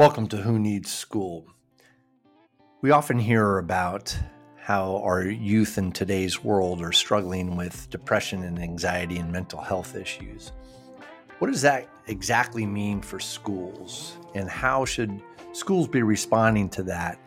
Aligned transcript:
Welcome 0.00 0.28
to 0.28 0.38
Who 0.38 0.58
Needs 0.58 0.90
School. 0.90 1.46
We 2.80 2.90
often 2.90 3.18
hear 3.18 3.58
about 3.58 4.16
how 4.56 4.96
our 5.04 5.24
youth 5.24 5.76
in 5.76 5.92
today's 5.92 6.42
world 6.42 6.80
are 6.80 6.90
struggling 6.90 7.54
with 7.54 7.90
depression 7.90 8.44
and 8.44 8.58
anxiety 8.58 9.18
and 9.18 9.30
mental 9.30 9.60
health 9.60 9.94
issues. 9.94 10.52
What 11.38 11.48
does 11.48 11.60
that 11.60 11.86
exactly 12.06 12.64
mean 12.64 13.02
for 13.02 13.20
schools? 13.20 14.16
And 14.34 14.48
how 14.48 14.86
should 14.86 15.20
schools 15.52 15.86
be 15.86 16.02
responding 16.02 16.70
to 16.70 16.82
that 16.84 17.18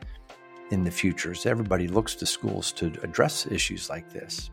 in 0.72 0.84
the 0.84 0.90
future 0.90 1.30
as 1.30 1.46
everybody 1.46 1.88
looks 1.88 2.16
to 2.16 2.26
schools 2.26 2.72
to 2.72 2.88
address 3.04 3.46
issues 3.46 3.88
like 3.88 4.10
this? 4.12 4.50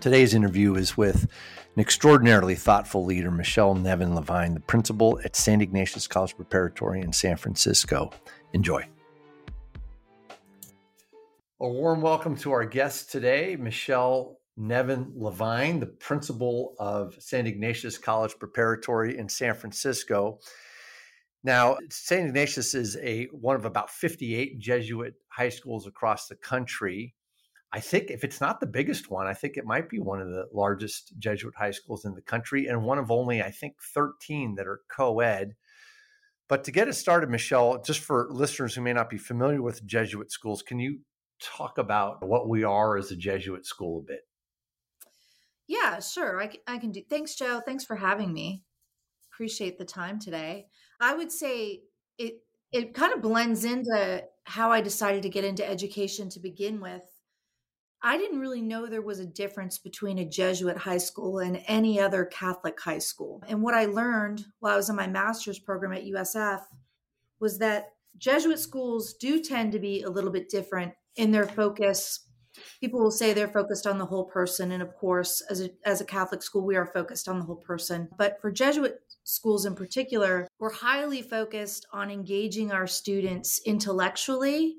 Today's 0.00 0.34
interview 0.34 0.74
is 0.74 0.96
with 0.96 1.28
an 1.76 1.82
extraordinarily 1.82 2.54
thoughtful 2.54 3.04
leader, 3.04 3.30
Michelle 3.30 3.74
Nevin 3.74 4.14
Levine, 4.14 4.54
the 4.54 4.60
principal 4.60 5.20
at 5.24 5.36
St. 5.36 5.60
Ignatius 5.60 6.06
College 6.06 6.34
Preparatory 6.34 7.02
in 7.02 7.12
San 7.12 7.36
Francisco. 7.36 8.10
Enjoy. 8.54 8.82
A 11.60 11.68
warm 11.68 12.00
welcome 12.00 12.34
to 12.36 12.52
our 12.52 12.64
guest 12.64 13.12
today, 13.12 13.56
Michelle 13.56 14.40
Nevin 14.56 15.12
Levine, 15.14 15.78
the 15.78 15.86
principal 15.86 16.74
of 16.78 17.14
St. 17.18 17.46
Ignatius 17.46 17.98
College 17.98 18.38
Preparatory 18.38 19.18
in 19.18 19.28
San 19.28 19.54
Francisco. 19.54 20.38
Now, 21.44 21.76
St. 21.90 22.28
Ignatius 22.28 22.72
is 22.74 22.96
a 23.02 23.26
one 23.32 23.54
of 23.54 23.66
about 23.66 23.90
58 23.90 24.58
Jesuit 24.58 25.12
high 25.28 25.50
schools 25.50 25.86
across 25.86 26.26
the 26.26 26.36
country. 26.36 27.14
I 27.72 27.80
think 27.80 28.10
if 28.10 28.24
it's 28.24 28.40
not 28.40 28.60
the 28.60 28.66
biggest 28.66 29.10
one, 29.10 29.26
I 29.26 29.34
think 29.34 29.56
it 29.56 29.64
might 29.64 29.88
be 29.88 29.98
one 29.98 30.20
of 30.20 30.28
the 30.28 30.46
largest 30.52 31.12
Jesuit 31.18 31.54
high 31.56 31.72
schools 31.72 32.04
in 32.04 32.14
the 32.14 32.22
country 32.22 32.66
and 32.66 32.84
one 32.84 32.98
of 32.98 33.10
only, 33.10 33.42
I 33.42 33.50
think, 33.50 33.74
13 33.94 34.54
that 34.54 34.66
are 34.66 34.80
co 34.88 35.20
ed. 35.20 35.56
But 36.48 36.64
to 36.64 36.70
get 36.70 36.88
us 36.88 36.98
started, 36.98 37.28
Michelle, 37.28 37.82
just 37.82 38.00
for 38.00 38.28
listeners 38.30 38.74
who 38.74 38.82
may 38.82 38.92
not 38.92 39.10
be 39.10 39.18
familiar 39.18 39.60
with 39.60 39.84
Jesuit 39.84 40.30
schools, 40.30 40.62
can 40.62 40.78
you 40.78 41.00
talk 41.40 41.76
about 41.78 42.26
what 42.26 42.48
we 42.48 42.62
are 42.62 42.96
as 42.96 43.10
a 43.10 43.16
Jesuit 43.16 43.66
school 43.66 43.98
a 43.98 44.02
bit? 44.02 44.20
Yeah, 45.66 45.98
sure. 45.98 46.40
I, 46.40 46.50
I 46.68 46.78
can 46.78 46.92
do. 46.92 47.02
Thanks, 47.10 47.34
Joe. 47.34 47.60
Thanks 47.64 47.84
for 47.84 47.96
having 47.96 48.32
me. 48.32 48.62
Appreciate 49.32 49.78
the 49.78 49.84
time 49.84 50.20
today. 50.20 50.66
I 51.00 51.14
would 51.14 51.32
say 51.32 51.82
it 52.16 52.36
it 52.72 52.94
kind 52.94 53.12
of 53.12 53.22
blends 53.22 53.64
into 53.64 54.24
how 54.44 54.70
I 54.70 54.80
decided 54.80 55.22
to 55.22 55.28
get 55.28 55.44
into 55.44 55.68
education 55.68 56.28
to 56.30 56.40
begin 56.40 56.80
with. 56.80 57.02
I 58.02 58.18
didn't 58.18 58.40
really 58.40 58.62
know 58.62 58.86
there 58.86 59.02
was 59.02 59.20
a 59.20 59.26
difference 59.26 59.78
between 59.78 60.18
a 60.18 60.24
Jesuit 60.24 60.76
high 60.76 60.98
school 60.98 61.38
and 61.38 61.62
any 61.66 61.98
other 61.98 62.24
Catholic 62.24 62.78
high 62.80 62.98
school. 62.98 63.42
And 63.48 63.62
what 63.62 63.74
I 63.74 63.86
learned 63.86 64.44
while 64.60 64.74
I 64.74 64.76
was 64.76 64.90
in 64.90 64.96
my 64.96 65.06
master's 65.06 65.58
program 65.58 65.92
at 65.92 66.04
USF 66.04 66.60
was 67.40 67.58
that 67.58 67.94
Jesuit 68.18 68.58
schools 68.58 69.14
do 69.14 69.42
tend 69.42 69.72
to 69.72 69.78
be 69.78 70.02
a 70.02 70.10
little 70.10 70.30
bit 70.30 70.48
different 70.48 70.92
in 71.16 71.32
their 71.32 71.46
focus. 71.46 72.20
People 72.80 73.00
will 73.00 73.10
say 73.10 73.32
they're 73.32 73.48
focused 73.48 73.86
on 73.86 73.98
the 73.98 74.06
whole 74.06 74.24
person. 74.24 74.72
And 74.72 74.82
of 74.82 74.94
course, 74.94 75.42
as 75.50 75.60
a, 75.60 75.70
as 75.84 76.00
a 76.00 76.06
Catholic 76.06 76.42
school, 76.42 76.64
we 76.64 76.76
are 76.76 76.86
focused 76.86 77.28
on 77.28 77.38
the 77.38 77.44
whole 77.44 77.56
person. 77.56 78.08
But 78.16 78.40
for 78.40 78.50
Jesuit 78.50 79.00
schools 79.24 79.66
in 79.66 79.74
particular, 79.74 80.48
we're 80.58 80.72
highly 80.72 81.22
focused 81.22 81.86
on 81.92 82.10
engaging 82.10 82.72
our 82.72 82.86
students 82.86 83.60
intellectually 83.66 84.76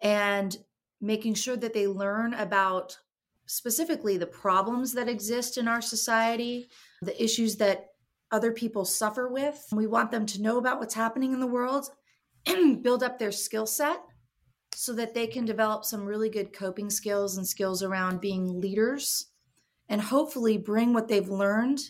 and 0.00 0.56
making 1.00 1.34
sure 1.34 1.56
that 1.56 1.72
they 1.72 1.86
learn 1.86 2.34
about 2.34 2.98
specifically 3.46 4.16
the 4.16 4.26
problems 4.26 4.92
that 4.92 5.08
exist 5.08 5.56
in 5.58 5.68
our 5.68 5.80
society, 5.80 6.68
the 7.02 7.22
issues 7.22 7.56
that 7.56 7.88
other 8.32 8.52
people 8.52 8.84
suffer 8.84 9.28
with. 9.28 9.64
We 9.72 9.86
want 9.86 10.10
them 10.10 10.26
to 10.26 10.42
know 10.42 10.58
about 10.58 10.80
what's 10.80 10.94
happening 10.94 11.32
in 11.32 11.40
the 11.40 11.46
world 11.46 11.90
build 12.82 13.02
up 13.02 13.18
their 13.18 13.32
skill 13.32 13.66
set 13.66 14.00
so 14.74 14.92
that 14.94 15.14
they 15.14 15.26
can 15.26 15.44
develop 15.44 15.84
some 15.84 16.04
really 16.04 16.28
good 16.28 16.52
coping 16.52 16.90
skills 16.90 17.36
and 17.36 17.46
skills 17.46 17.82
around 17.82 18.20
being 18.20 18.60
leaders 18.60 19.28
and 19.88 20.00
hopefully 20.00 20.58
bring 20.58 20.92
what 20.92 21.08
they've 21.08 21.28
learned 21.28 21.80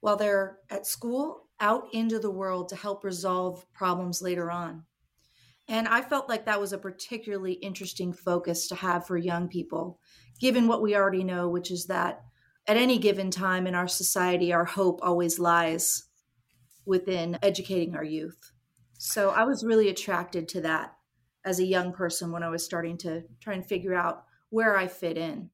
while 0.00 0.16
they're 0.16 0.58
at 0.70 0.86
school 0.86 1.48
out 1.60 1.84
into 1.92 2.18
the 2.18 2.30
world 2.30 2.68
to 2.68 2.76
help 2.76 3.04
resolve 3.04 3.64
problems 3.72 4.22
later 4.22 4.50
on. 4.50 4.84
And 5.68 5.88
I 5.88 6.00
felt 6.02 6.28
like 6.28 6.46
that 6.46 6.60
was 6.60 6.72
a 6.72 6.78
particularly 6.78 7.54
interesting 7.54 8.12
focus 8.12 8.68
to 8.68 8.76
have 8.76 9.06
for 9.06 9.16
young 9.16 9.48
people, 9.48 9.98
given 10.40 10.68
what 10.68 10.82
we 10.82 10.94
already 10.94 11.24
know, 11.24 11.48
which 11.48 11.70
is 11.70 11.86
that 11.86 12.22
at 12.68 12.76
any 12.76 12.98
given 12.98 13.30
time 13.30 13.66
in 13.66 13.74
our 13.74 13.88
society, 13.88 14.52
our 14.52 14.64
hope 14.64 15.00
always 15.02 15.38
lies 15.38 16.04
within 16.84 17.38
educating 17.42 17.96
our 17.96 18.04
youth. 18.04 18.52
So 18.98 19.30
I 19.30 19.44
was 19.44 19.64
really 19.64 19.88
attracted 19.88 20.48
to 20.48 20.60
that 20.62 20.94
as 21.44 21.58
a 21.58 21.66
young 21.66 21.92
person 21.92 22.32
when 22.32 22.42
I 22.42 22.48
was 22.48 22.64
starting 22.64 22.96
to 22.98 23.22
try 23.40 23.54
and 23.54 23.66
figure 23.66 23.94
out 23.94 24.24
where 24.50 24.76
I 24.76 24.86
fit 24.86 25.18
in. 25.18 25.50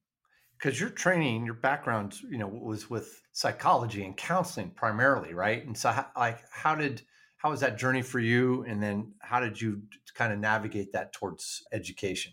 Because 0.58 0.78
your 0.78 0.90
training, 0.90 1.44
your 1.44 1.54
background, 1.54 2.16
you 2.30 2.38
know, 2.38 2.46
was 2.46 2.88
with 2.88 3.20
psychology 3.32 4.04
and 4.04 4.16
counseling 4.16 4.70
primarily, 4.70 5.34
right? 5.34 5.66
And 5.66 5.76
so, 5.76 5.92
like, 6.16 6.40
how 6.50 6.74
did 6.74 7.02
how 7.42 7.50
was 7.50 7.60
that 7.60 7.76
journey 7.76 8.02
for 8.02 8.20
you? 8.20 8.64
And 8.68 8.80
then 8.80 9.14
how 9.20 9.40
did 9.40 9.60
you 9.60 9.82
kind 10.14 10.32
of 10.32 10.38
navigate 10.38 10.92
that 10.92 11.12
towards 11.12 11.64
education? 11.72 12.32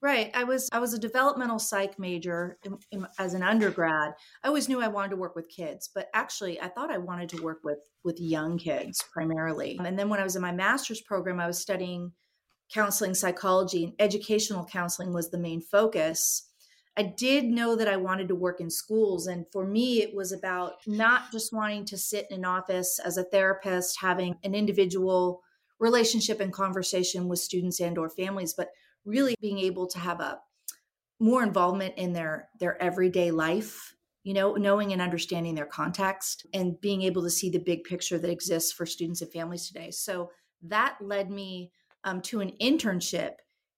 Right 0.00 0.30
i 0.34 0.44
was 0.44 0.68
i 0.70 0.78
was 0.78 0.92
a 0.92 0.98
developmental 0.98 1.58
psych 1.58 1.98
major 1.98 2.58
in, 2.62 2.76
in, 2.92 3.06
as 3.18 3.32
an 3.32 3.42
undergrad. 3.42 4.12
I 4.42 4.48
always 4.48 4.68
knew 4.68 4.82
i 4.82 4.86
wanted 4.86 5.08
to 5.10 5.16
work 5.16 5.34
with 5.34 5.48
kids 5.48 5.88
but 5.94 6.08
actually 6.12 6.60
i 6.60 6.68
thought 6.68 6.90
i 6.90 6.98
wanted 6.98 7.30
to 7.30 7.42
work 7.42 7.60
with 7.64 7.78
with 8.04 8.20
young 8.20 8.58
kids 8.58 9.02
primarily. 9.14 9.80
And 9.82 9.98
then 9.98 10.10
when 10.10 10.20
i 10.20 10.22
was 10.22 10.36
in 10.36 10.42
my 10.42 10.52
master's 10.52 11.00
program 11.00 11.40
i 11.40 11.46
was 11.46 11.58
studying 11.58 12.12
counseling 12.70 13.14
psychology 13.14 13.84
and 13.84 13.94
educational 13.98 14.66
counseling 14.66 15.14
was 15.14 15.30
the 15.30 15.38
main 15.38 15.62
focus 15.62 16.50
I 16.96 17.02
did 17.02 17.46
know 17.46 17.74
that 17.76 17.88
I 17.88 17.96
wanted 17.96 18.28
to 18.28 18.36
work 18.36 18.60
in 18.60 18.70
schools. 18.70 19.26
And 19.26 19.46
for 19.52 19.66
me, 19.66 20.00
it 20.00 20.14
was 20.14 20.30
about 20.30 20.74
not 20.86 21.32
just 21.32 21.52
wanting 21.52 21.84
to 21.86 21.98
sit 21.98 22.26
in 22.30 22.38
an 22.38 22.44
office 22.44 23.00
as 23.04 23.16
a 23.16 23.24
therapist, 23.24 24.00
having 24.00 24.36
an 24.44 24.54
individual 24.54 25.42
relationship 25.80 26.40
and 26.40 26.52
conversation 26.52 27.28
with 27.28 27.40
students 27.40 27.80
and 27.80 27.98
or 27.98 28.08
families, 28.08 28.54
but 28.56 28.68
really 29.04 29.34
being 29.40 29.58
able 29.58 29.88
to 29.88 29.98
have 29.98 30.20
a 30.20 30.38
more 31.20 31.42
involvement 31.42 31.94
in 31.96 32.12
their 32.12 32.48
their 32.58 32.80
everyday 32.82 33.30
life 33.30 33.94
you 34.24 34.34
know 34.34 34.54
knowing 34.54 34.92
and 34.92 35.00
understanding 35.00 35.54
their 35.54 35.66
context 35.66 36.46
and 36.52 36.80
being 36.80 37.02
able 37.02 37.22
to 37.22 37.30
see 37.30 37.50
the 37.50 37.58
big 37.58 37.84
picture 37.84 38.18
that 38.18 38.30
exists 38.30 38.72
for 38.72 38.84
students 38.84 39.22
and 39.22 39.32
families 39.32 39.66
today 39.66 39.90
so 39.90 40.30
that 40.62 40.96
led 41.00 41.30
me 41.30 41.70
um, 42.04 42.20
to 42.20 42.40
an 42.40 42.52
internship 42.60 43.34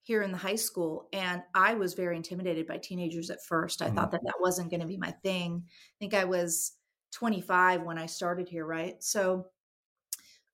here 0.07 0.23
in 0.23 0.31
the 0.31 0.39
high 0.39 0.55
school 0.55 1.09
and 1.13 1.43
i 1.53 1.75
was 1.75 1.95
very 1.95 2.17
intimidated 2.17 2.65
by 2.65 2.79
teenagers 2.79 3.29
at 3.29 3.45
first. 3.45 3.83
I 3.83 3.87
mm-hmm. 3.87 3.97
thought 3.97 4.13
that 4.13 4.23
that 4.25 4.41
wasn't 4.41 4.71
going 4.71 4.81
to 4.81 4.87
be 4.87 4.97
my 4.97 5.11
thing. 5.11 5.65
I 5.67 5.97
think 5.99 6.15
i 6.15 6.25
was 6.25 6.73
25 7.13 7.83
when 7.83 7.99
i 7.99 8.07
started 8.07 8.49
here 8.49 8.65
right? 8.65 9.03
So 9.03 9.47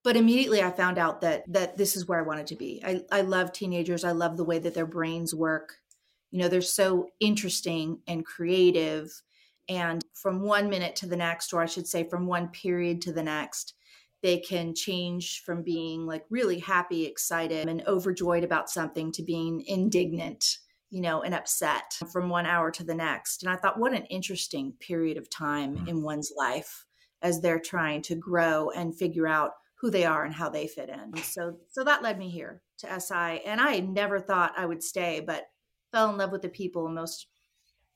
but 0.05 0.17
immediately 0.17 0.63
i 0.63 0.71
found 0.71 0.99
out 0.99 1.21
that 1.21 1.45
that 1.53 1.77
this 1.77 1.97
is 1.97 2.09
where 2.09 2.19
i 2.19 2.27
wanted 2.27 2.47
to 2.49 2.57
be. 2.57 2.83
I, 2.85 3.03
I 3.13 3.21
love 3.21 3.53
teenagers. 3.53 4.05
I 4.05 4.13
love 4.13 4.37
the 4.37 4.45
way 4.45 4.59
that 4.59 4.75
their 4.75 4.87
brains 4.87 5.35
work. 5.35 5.75
You 6.31 6.41
know 6.41 6.49
they're 6.49 6.63
so 6.63 7.09
interesting 7.21 8.01
and 8.07 8.25
creative 8.25 9.11
and 9.69 10.03
from 10.15 10.41
one 10.41 10.71
minute 10.71 10.97
to 10.97 11.07
the 11.07 11.17
next 11.17 11.53
or 11.53 11.63
i 11.63 11.67
should 11.67 11.87
say 11.87 12.09
from 12.09 12.27
one 12.27 12.49
period 12.49 13.01
to 13.03 13.13
the 13.13 13.23
next 13.23 13.75
they 14.23 14.39
can 14.39 14.75
change 14.75 15.43
from 15.43 15.63
being 15.63 16.07
like 16.07 16.25
really 16.31 16.59
happy, 16.59 17.07
excited, 17.07 17.69
and 17.69 17.87
overjoyed 17.87 18.45
about 18.45 18.71
something 18.71 19.11
to 19.13 19.23
being 19.23 19.65
indignant, 19.67 20.59
you 20.91 21.01
know, 21.01 21.23
and 21.23 21.35
upset 21.35 21.99
from 22.13 22.29
one 22.29 22.47
hour 22.47 22.71
to 22.71 22.85
the 22.85 22.95
next. 22.95 23.43
And 23.43 23.53
I 23.53 23.57
thought, 23.57 23.81
what 23.81 23.95
an 23.95 24.05
interesting 24.07 24.75
period 24.79 25.17
of 25.17 25.29
time 25.29 25.77
mm. 25.77 25.89
in 25.89 26.03
one's 26.03 26.33
life 26.37 26.87
as 27.21 27.41
they're 27.41 27.61
trying 27.61 28.03
to 28.03 28.15
grow 28.15 28.71
and 28.71 28.97
figure 28.97 29.27
out 29.27 29.53
who 29.83 29.91
they 29.91 30.05
are 30.05 30.25
and 30.25 30.35
how 30.35 30.49
they 30.49 30.69
fit 30.69 30.89
in. 30.89 31.17
So 31.23 31.57
so 31.69 31.83
that 31.83 32.03
led 32.03 32.17
me 32.17 32.31
here 32.31 32.63
to 32.79 33.01
SI 33.01 33.41
and 33.45 33.61
I 33.61 33.81
never 33.81 34.21
thought 34.21 34.55
I 34.57 34.65
would 34.65 34.83
stay 34.83 35.21
but 35.21 35.45
fell 35.91 36.11
in 36.11 36.17
love 36.17 36.31
with 36.31 36.43
the 36.43 36.49
people 36.49 36.87
and 36.87 36.95
most 36.95 37.27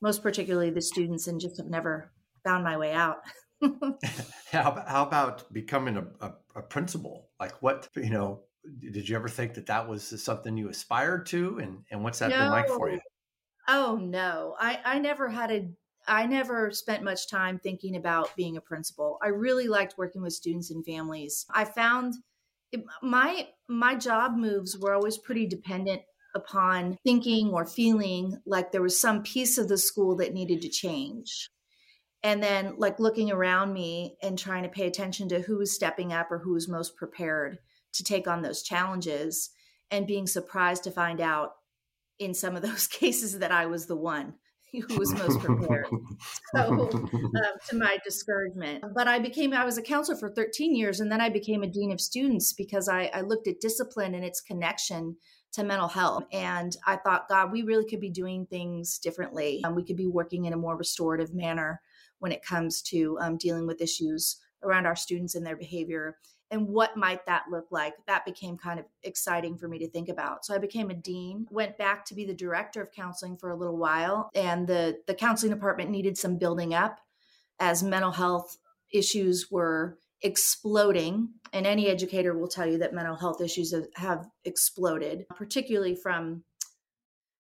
most 0.01 0.23
particularly 0.23 0.71
the 0.71 0.83
students 0.83 1.29
and 1.29 1.41
just 1.41 1.57
have 1.59 1.67
never 1.67 2.11
found 2.45 2.65
my 2.65 2.77
way 2.77 2.93
out. 2.93 3.19
how, 4.53 4.71
about, 4.71 4.89
how 4.89 5.03
about 5.07 5.53
becoming 5.53 5.97
a, 5.97 6.07
a, 6.21 6.33
a, 6.57 6.63
principal? 6.63 7.31
Like, 7.41 7.63
what 7.63 7.89
you 7.97 8.11
know? 8.11 8.43
Did 8.81 9.09
you 9.09 9.15
ever 9.15 9.29
think 9.29 9.55
that 9.55 9.67
that 9.67 9.89
was 9.89 10.23
something 10.23 10.57
you 10.57 10.69
aspired 10.69 11.27
to, 11.27 11.59
and 11.59 11.85
and 11.91 12.03
what's 12.03 12.19
that 12.19 12.31
no. 12.31 12.39
been 12.39 12.51
like 12.51 12.69
for 12.69 12.91
you? 12.91 13.01
Oh 13.69 13.99
no, 14.03 14.57
I 14.59 14.81
I 14.85 14.99
never 14.99 15.29
had 15.29 15.51
a 15.53 15.69
I 16.09 16.27
never 16.27 16.71
spent 16.71 17.03
much 17.03 17.29
time 17.29 17.59
thinking 17.59 17.97
about 17.97 18.35
being 18.37 18.57
a 18.57 18.61
principal. 18.61 19.19
I 19.23 19.29
really 19.29 19.69
liked 19.69 19.99
working 19.99 20.23
with 20.23 20.33
students 20.33 20.71
and 20.71 20.85
families. 20.85 21.47
I 21.53 21.65
found 21.65 22.15
it, 22.73 22.85
my 23.03 23.49
my 23.69 23.95
job 23.95 24.37
moves 24.37 24.77
were 24.79 24.95
always 24.95 25.19
pretty 25.19 25.47
dependent 25.47 26.03
upon 26.35 26.99
thinking 27.05 27.51
or 27.51 27.65
feeling 27.67 28.37
like 28.45 28.71
there 28.71 28.83
was 28.83 29.01
some 29.01 29.23
piece 29.23 29.59
of 29.59 29.69
the 29.69 29.79
school 29.79 30.17
that 30.17 30.35
needed 30.35 30.61
to 30.63 30.69
change 30.69 31.49
and 32.27 32.43
then 32.43 32.75
like 32.77 32.99
looking 32.99 33.31
around 33.31 33.73
me 33.73 34.17
and 34.21 34.37
trying 34.37 34.65
to 34.65 34.69
pay 34.69 34.89
attention 34.89 35.29
to 35.29 35.41
who 35.41 35.59
was 35.59 35.73
stepping 35.73 36.13
up 36.13 36.33
or 36.33 36.39
who 36.39 36.55
was 36.55 36.69
most 36.69 36.97
prepared 36.97 37.59
to 37.93 38.03
take 38.03 38.27
on 38.27 38.43
those 38.43 38.65
challenges 38.65 39.51
and 39.93 40.09
being 40.09 40.27
surprised 40.27 40.83
to 40.83 40.91
find 40.91 41.21
out 41.21 41.53
in 42.19 42.35
some 42.35 42.57
of 42.57 42.63
those 42.69 42.89
cases 42.89 43.39
that 43.39 43.53
I 43.53 43.67
was 43.67 43.87
the 43.87 43.95
one 43.95 44.35
who 44.73 44.99
was 44.99 45.15
most 45.15 45.39
prepared. 45.39 45.87
so, 46.55 46.91
um, 46.93 47.09
to 47.69 47.77
my 47.77 47.97
discouragement. 48.05 48.85
But 48.93 49.07
I 49.07 49.21
became, 49.21 49.53
I 49.55 49.65
was 49.65 49.79
a 49.79 49.83
counselor 49.83 50.19
for 50.19 50.29
13 50.29 50.75
years, 50.75 50.99
and 50.99 51.11
then 51.11 51.21
I 51.21 51.29
became 51.29 51.63
a 51.63 51.69
dean 51.69 51.93
of 51.93 52.01
students 52.01 52.53
because 52.53 52.89
I, 52.89 53.09
I 53.15 53.21
looked 53.21 53.47
at 53.47 53.61
discipline 53.61 54.17
and 54.17 54.25
its 54.25 54.41
connection 54.41 55.17
to 55.53 55.63
mental 55.63 55.89
health. 55.89 56.25
And 56.33 56.77
I 56.85 56.97
thought, 56.97 57.29
God, 57.29 57.53
we 57.53 57.63
really 57.63 57.89
could 57.89 58.01
be 58.01 58.11
doing 58.11 58.47
things 58.47 58.99
differently. 58.99 59.63
Um, 59.65 59.77
we 59.77 59.85
could 59.85 59.97
be 59.97 60.09
working 60.09 60.45
in 60.45 60.53
a 60.53 60.59
more 60.59 60.77
restorative 60.77 61.33
manner 61.33 61.81
when 62.19 62.33
it 62.33 62.45
comes 62.45 62.83
to 62.83 63.19
um, 63.21 63.37
dealing 63.37 63.67
with 63.67 63.81
issues 63.81 64.37
around 64.63 64.87
our 64.87 64.97
students 64.97 65.35
and 65.35 65.47
their 65.47 65.57
behavior 65.57 66.17
and 66.51 66.69
what 66.69 66.97
might 66.97 67.27
that 67.27 67.45
look 67.51 67.67
like 67.71 67.95
that 68.07 68.25
became 68.25 68.57
kind 68.57 68.79
of 68.79 68.87
exciting 69.03 69.57
for 69.57 69.69
me 69.69 69.79
to 69.79 69.89
think 69.91 70.09
about. 70.09 70.45
So 70.45 70.55
i 70.55 70.59
became 70.59 70.91
a 70.91 70.95
dean 70.95 71.47
went 71.51 71.79
back 71.79 72.05
to 72.07 72.15
be 72.15 72.25
the 72.25 72.35
director 72.35 72.81
of 72.81 72.93
counseling 72.93 73.37
for 73.37 73.51
a 73.51 73.57
little 73.57 73.77
while 73.77 74.31
and 74.35 74.67
the 74.67 74.99
the 75.07 75.15
counseling 75.15 75.53
department 75.53 75.91
needed 75.91 76.17
some 76.17 76.39
building 76.39 76.75
up 76.75 76.99
as 77.59 77.83
mental 77.83 78.13
health 78.13 78.59
issues 78.93 79.51
were 79.51 79.99
exploding 80.23 81.29
and 81.53 81.67
any 81.67 81.89
educator 81.89 82.37
will 82.37 82.49
tell 82.49 82.67
you 82.67 82.79
that 82.79 82.95
mental 82.95 83.17
health 83.17 83.41
issues 83.41 83.75
have 83.97 84.27
exploded 84.45 85.27
particularly 85.37 85.95
from 85.95 86.43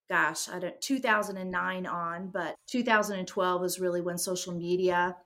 gosh 0.08 0.48
i 0.48 0.58
don't 0.58 0.80
2009 0.80 1.86
on 1.86 2.28
but 2.28 2.54
2012 2.68 3.64
is 3.64 3.80
really 3.80 4.00
when 4.00 4.18
social 4.18 4.54
media 4.54 5.16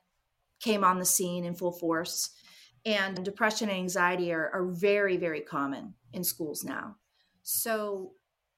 came 0.61 0.85
on 0.85 0.99
the 0.99 1.05
scene 1.05 1.44
in 1.44 1.55
full 1.55 1.73
force 1.73 2.31
and 2.85 3.23
depression 3.25 3.69
and 3.69 3.79
anxiety 3.79 4.32
are, 4.32 4.50
are 4.53 4.67
very, 4.67 5.17
very 5.17 5.41
common 5.41 5.94
in 6.12 6.25
schools 6.25 6.65
now. 6.65 6.97
So 7.43 8.12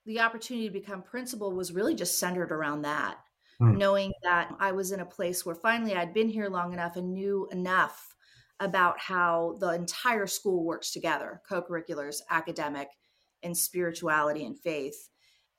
the 0.06 0.20
opportunity 0.20 0.68
to 0.68 0.72
become 0.72 1.02
principal 1.02 1.52
was 1.52 1.72
really 1.72 1.94
just 1.94 2.18
centered 2.18 2.52
around 2.52 2.82
that, 2.82 3.18
mm. 3.60 3.76
knowing 3.76 4.12
that 4.22 4.54
I 4.60 4.72
was 4.72 4.92
in 4.92 5.00
a 5.00 5.06
place 5.06 5.44
where 5.44 5.54
finally 5.54 5.94
I'd 5.94 6.14
been 6.14 6.28
here 6.28 6.48
long 6.48 6.72
enough 6.72 6.96
and 6.96 7.12
knew 7.12 7.48
enough 7.50 8.14
about 8.60 8.98
how 9.00 9.56
the 9.58 9.70
entire 9.70 10.26
school 10.26 10.64
works 10.64 10.92
together 10.92 11.40
co 11.48 11.62
curriculars, 11.62 12.22
academic, 12.30 12.88
and 13.42 13.56
spirituality 13.56 14.44
and 14.44 14.58
faith, 14.58 15.08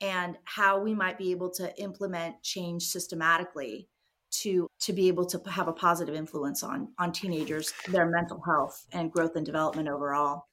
and 0.03 0.37
how 0.43 0.79
we 0.79 0.93
might 0.93 1.17
be 1.17 1.31
able 1.31 1.49
to 1.49 1.73
implement 1.81 2.43
change 2.43 2.83
systematically 2.83 3.87
to 4.31 4.67
to 4.81 4.91
be 4.91 5.07
able 5.07 5.25
to 5.25 5.41
have 5.49 5.67
a 5.67 5.73
positive 5.73 6.13
influence 6.13 6.61
on 6.61 6.89
on 6.99 7.11
teenagers 7.11 7.73
their 7.87 8.09
mental 8.09 8.41
health 8.41 8.85
and 8.91 9.11
growth 9.11 9.35
and 9.35 9.45
development 9.45 9.87
overall 9.87 10.45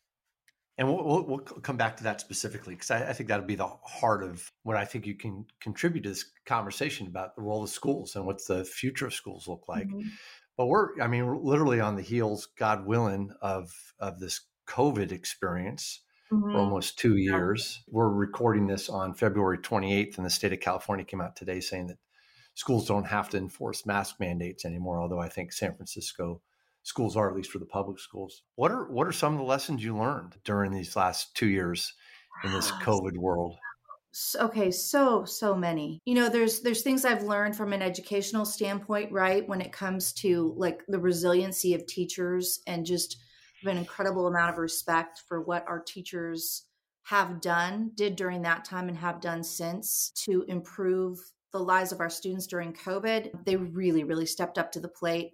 and 0.78 0.88
we'll, 0.88 1.04
we'll, 1.04 1.24
we'll 1.24 1.38
come 1.38 1.76
back 1.76 1.96
to 1.98 2.04
that 2.04 2.20
specifically 2.20 2.74
because 2.74 2.90
I, 2.90 3.10
I, 3.10 3.12
think 3.12 3.28
that'll 3.28 3.44
be 3.44 3.54
the 3.54 3.66
heart 3.66 4.22
of 4.22 4.50
what 4.62 4.76
I 4.76 4.84
think 4.86 5.06
you 5.06 5.14
can 5.14 5.44
contribute 5.60 6.02
to 6.02 6.08
this 6.08 6.24
conversation 6.46 7.06
about 7.06 7.36
the 7.36 7.42
role 7.42 7.62
of 7.62 7.68
schools 7.68 8.16
and 8.16 8.24
what's 8.24 8.46
the 8.46 8.64
future 8.64 9.06
of 9.06 9.12
schools 9.12 9.46
look 9.46 9.64
like. 9.68 9.88
Mm-hmm. 9.88 10.08
But 10.56 10.66
we're, 10.66 10.98
I 10.98 11.06
mean, 11.06 11.26
we're 11.26 11.36
literally 11.36 11.80
on 11.80 11.96
the 11.96 12.02
heels, 12.02 12.48
God 12.58 12.86
willing, 12.86 13.30
of 13.42 13.70
of 13.98 14.20
this 14.20 14.40
COVID 14.68 15.12
experience 15.12 16.00
mm-hmm. 16.32 16.52
for 16.52 16.58
almost 16.58 16.98
two 16.98 17.16
years. 17.16 17.82
We're 17.88 18.08
recording 18.08 18.66
this 18.66 18.88
on 18.88 19.14
February 19.14 19.58
28th, 19.58 20.16
and 20.16 20.26
the 20.26 20.30
state 20.30 20.52
of 20.52 20.60
California 20.60 21.04
came 21.04 21.20
out 21.20 21.36
today 21.36 21.60
saying 21.60 21.88
that 21.88 21.98
schools 22.54 22.86
don't 22.86 23.06
have 23.06 23.28
to 23.30 23.36
enforce 23.36 23.86
mask 23.86 24.16
mandates 24.20 24.64
anymore. 24.64 25.00
Although 25.00 25.20
I 25.20 25.28
think 25.28 25.52
San 25.52 25.74
Francisco 25.74 26.40
schools 26.82 27.16
are, 27.16 27.28
at 27.28 27.36
least 27.36 27.50
for 27.50 27.58
the 27.58 27.66
public 27.66 27.98
schools. 27.98 28.42
What 28.56 28.70
are 28.70 28.90
what 28.90 29.06
are 29.06 29.12
some 29.12 29.34
of 29.34 29.38
the 29.38 29.44
lessons 29.44 29.84
you 29.84 29.96
learned 29.96 30.36
during 30.44 30.72
these 30.72 30.96
last 30.96 31.34
two 31.34 31.48
years 31.48 31.92
in 32.44 32.52
this 32.52 32.70
COVID 32.70 33.16
world? 33.16 33.56
okay 34.40 34.72
so 34.72 35.24
so 35.24 35.54
many 35.54 36.00
you 36.04 36.14
know 36.14 36.28
there's 36.28 36.62
there's 36.62 36.82
things 36.82 37.04
i've 37.04 37.22
learned 37.22 37.54
from 37.54 37.72
an 37.72 37.80
educational 37.80 38.44
standpoint 38.44 39.10
right 39.12 39.48
when 39.48 39.60
it 39.60 39.70
comes 39.70 40.12
to 40.12 40.52
like 40.56 40.82
the 40.88 40.98
resiliency 40.98 41.74
of 41.74 41.86
teachers 41.86 42.60
and 42.66 42.84
just 42.84 43.18
an 43.64 43.76
incredible 43.76 44.26
amount 44.26 44.50
of 44.50 44.58
respect 44.58 45.22
for 45.28 45.40
what 45.40 45.64
our 45.68 45.80
teachers 45.80 46.64
have 47.04 47.40
done 47.40 47.92
did 47.94 48.16
during 48.16 48.42
that 48.42 48.64
time 48.64 48.88
and 48.88 48.96
have 48.96 49.20
done 49.20 49.42
since 49.42 50.12
to 50.14 50.44
improve 50.48 51.18
the 51.52 51.58
lives 51.58 51.92
of 51.92 52.00
our 52.00 52.10
students 52.10 52.46
during 52.46 52.72
COVID, 52.72 53.44
they 53.44 53.56
really, 53.56 54.04
really 54.04 54.26
stepped 54.26 54.58
up 54.58 54.70
to 54.72 54.80
the 54.80 54.88
plate 54.88 55.32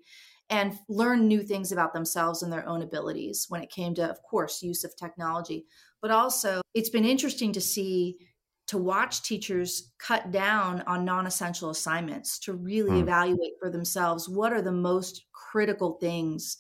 and 0.48 0.78
learned 0.88 1.26
new 1.26 1.42
things 1.42 1.72
about 1.72 1.92
themselves 1.92 2.42
and 2.42 2.52
their 2.52 2.66
own 2.68 2.82
abilities 2.82 3.46
when 3.48 3.62
it 3.62 3.70
came 3.70 3.94
to, 3.94 4.08
of 4.08 4.22
course, 4.22 4.62
use 4.62 4.84
of 4.84 4.96
technology. 4.96 5.66
But 6.00 6.10
also, 6.10 6.62
it's 6.72 6.90
been 6.90 7.04
interesting 7.04 7.52
to 7.52 7.60
see 7.60 8.16
to 8.68 8.78
watch 8.78 9.22
teachers 9.22 9.92
cut 9.98 10.32
down 10.32 10.82
on 10.86 11.04
non-essential 11.04 11.70
assignments 11.70 12.38
to 12.40 12.52
really 12.52 12.98
mm. 12.98 13.00
evaluate 13.00 13.52
for 13.60 13.70
themselves 13.70 14.28
what 14.28 14.52
are 14.52 14.62
the 14.62 14.72
most 14.72 15.24
critical 15.32 15.98
things 16.00 16.56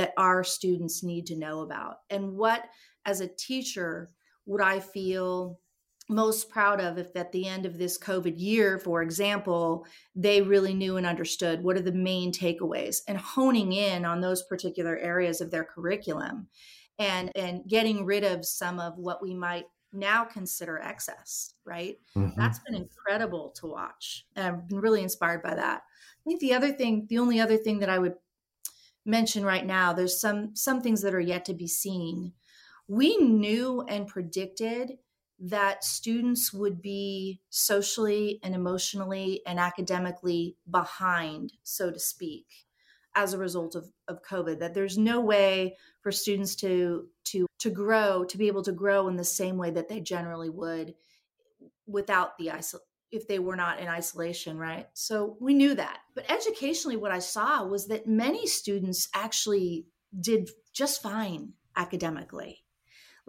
that 0.00 0.14
our 0.16 0.42
students 0.42 1.02
need 1.02 1.26
to 1.26 1.36
know 1.36 1.60
about 1.60 1.96
and 2.08 2.32
what 2.32 2.64
as 3.04 3.20
a 3.20 3.28
teacher 3.28 4.08
would 4.46 4.62
i 4.62 4.80
feel 4.80 5.60
most 6.08 6.50
proud 6.50 6.80
of 6.80 6.98
if 6.98 7.14
at 7.14 7.30
the 7.30 7.46
end 7.46 7.64
of 7.64 7.78
this 7.78 7.96
COVID 7.96 8.34
year, 8.36 8.80
for 8.80 9.00
example, 9.00 9.86
they 10.16 10.42
really 10.42 10.74
knew 10.74 10.96
and 10.96 11.06
understood 11.06 11.62
what 11.62 11.76
are 11.76 11.82
the 11.82 11.92
main 11.92 12.32
takeaways 12.32 13.02
and 13.06 13.16
honing 13.16 13.72
in 13.72 14.04
on 14.04 14.20
those 14.20 14.42
particular 14.42 14.98
areas 14.98 15.40
of 15.40 15.52
their 15.52 15.62
curriculum 15.62 16.48
and 16.98 17.30
and 17.36 17.62
getting 17.68 18.04
rid 18.04 18.24
of 18.24 18.44
some 18.44 18.80
of 18.80 18.98
what 18.98 19.22
we 19.22 19.34
might 19.34 19.66
now 19.92 20.24
consider 20.24 20.78
excess, 20.78 21.54
right? 21.64 21.96
Mm-hmm. 22.16 22.38
That's 22.38 22.60
been 22.60 22.74
incredible 22.74 23.52
to 23.56 23.66
watch. 23.66 24.26
And 24.36 24.46
I've 24.46 24.68
been 24.68 24.80
really 24.80 25.02
inspired 25.02 25.42
by 25.42 25.54
that. 25.54 25.82
I 25.82 26.22
think 26.24 26.40
the 26.40 26.54
other 26.54 26.72
thing, 26.72 27.06
the 27.08 27.18
only 27.18 27.40
other 27.40 27.56
thing 27.56 27.78
that 27.80 27.88
I 27.88 27.98
would 27.98 28.14
mention 29.04 29.44
right 29.44 29.64
now, 29.64 29.92
there's 29.92 30.20
some 30.20 30.54
some 30.54 30.80
things 30.80 31.02
that 31.02 31.14
are 31.14 31.20
yet 31.20 31.44
to 31.46 31.54
be 31.54 31.66
seen. 31.66 32.32
We 32.88 33.16
knew 33.16 33.84
and 33.88 34.06
predicted 34.06 34.98
that 35.38 35.84
students 35.84 36.52
would 36.52 36.82
be 36.82 37.40
socially 37.48 38.40
and 38.42 38.54
emotionally 38.54 39.40
and 39.46 39.58
academically 39.58 40.56
behind, 40.70 41.52
so 41.62 41.90
to 41.90 41.98
speak, 41.98 42.46
as 43.14 43.32
a 43.32 43.38
result 43.38 43.74
of, 43.74 43.90
of 44.06 44.22
COVID. 44.22 44.58
That 44.58 44.74
there's 44.74 44.98
no 44.98 45.20
way 45.20 45.76
for 46.02 46.12
students 46.12 46.54
to 46.56 47.08
to 47.24 47.46
to 47.60 47.70
grow, 47.70 48.24
to 48.24 48.38
be 48.38 48.48
able 48.48 48.62
to 48.62 48.72
grow 48.72 49.08
in 49.08 49.16
the 49.16 49.24
same 49.24 49.56
way 49.56 49.70
that 49.70 49.88
they 49.88 50.00
generally 50.00 50.50
would 50.50 50.94
without 51.86 52.38
the 52.38 52.48
isol- 52.48 52.80
if 53.12 53.26
they 53.26 53.38
were 53.38 53.56
not 53.56 53.80
in 53.80 53.88
isolation, 53.88 54.58
right? 54.58 54.86
So 54.94 55.36
we 55.40 55.54
knew 55.54 55.74
that. 55.74 55.98
But 56.14 56.30
educationally, 56.30 56.96
what 56.96 57.12
I 57.12 57.18
saw 57.18 57.64
was 57.64 57.86
that 57.88 58.06
many 58.06 58.46
students 58.46 59.08
actually 59.14 59.86
did 60.20 60.50
just 60.72 61.02
fine 61.02 61.52
academically 61.76 62.64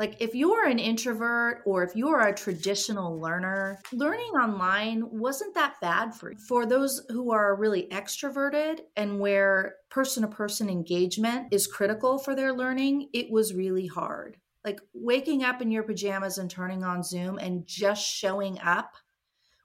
like 0.01 0.17
if 0.19 0.33
you're 0.33 0.65
an 0.65 0.79
introvert 0.79 1.61
or 1.63 1.83
if 1.83 1.95
you're 1.95 2.21
a 2.21 2.33
traditional 2.33 3.19
learner, 3.19 3.79
learning 3.93 4.31
online 4.31 5.03
wasn't 5.11 5.53
that 5.53 5.75
bad 5.79 6.15
for 6.15 6.31
you. 6.31 6.37
For 6.47 6.65
those 6.65 7.03
who 7.09 7.31
are 7.31 7.55
really 7.55 7.87
extroverted 7.91 8.79
and 8.95 9.19
where 9.19 9.75
person 9.91 10.23
to 10.23 10.27
person 10.27 10.71
engagement 10.71 11.49
is 11.51 11.67
critical 11.67 12.17
for 12.17 12.35
their 12.35 12.51
learning, 12.51 13.09
it 13.13 13.29
was 13.29 13.53
really 13.53 13.85
hard. 13.85 14.37
Like 14.65 14.79
waking 14.95 15.43
up 15.43 15.61
in 15.61 15.69
your 15.69 15.83
pajamas 15.83 16.39
and 16.39 16.49
turning 16.49 16.83
on 16.83 17.03
Zoom 17.03 17.37
and 17.37 17.67
just 17.67 18.03
showing 18.03 18.59
up 18.59 18.95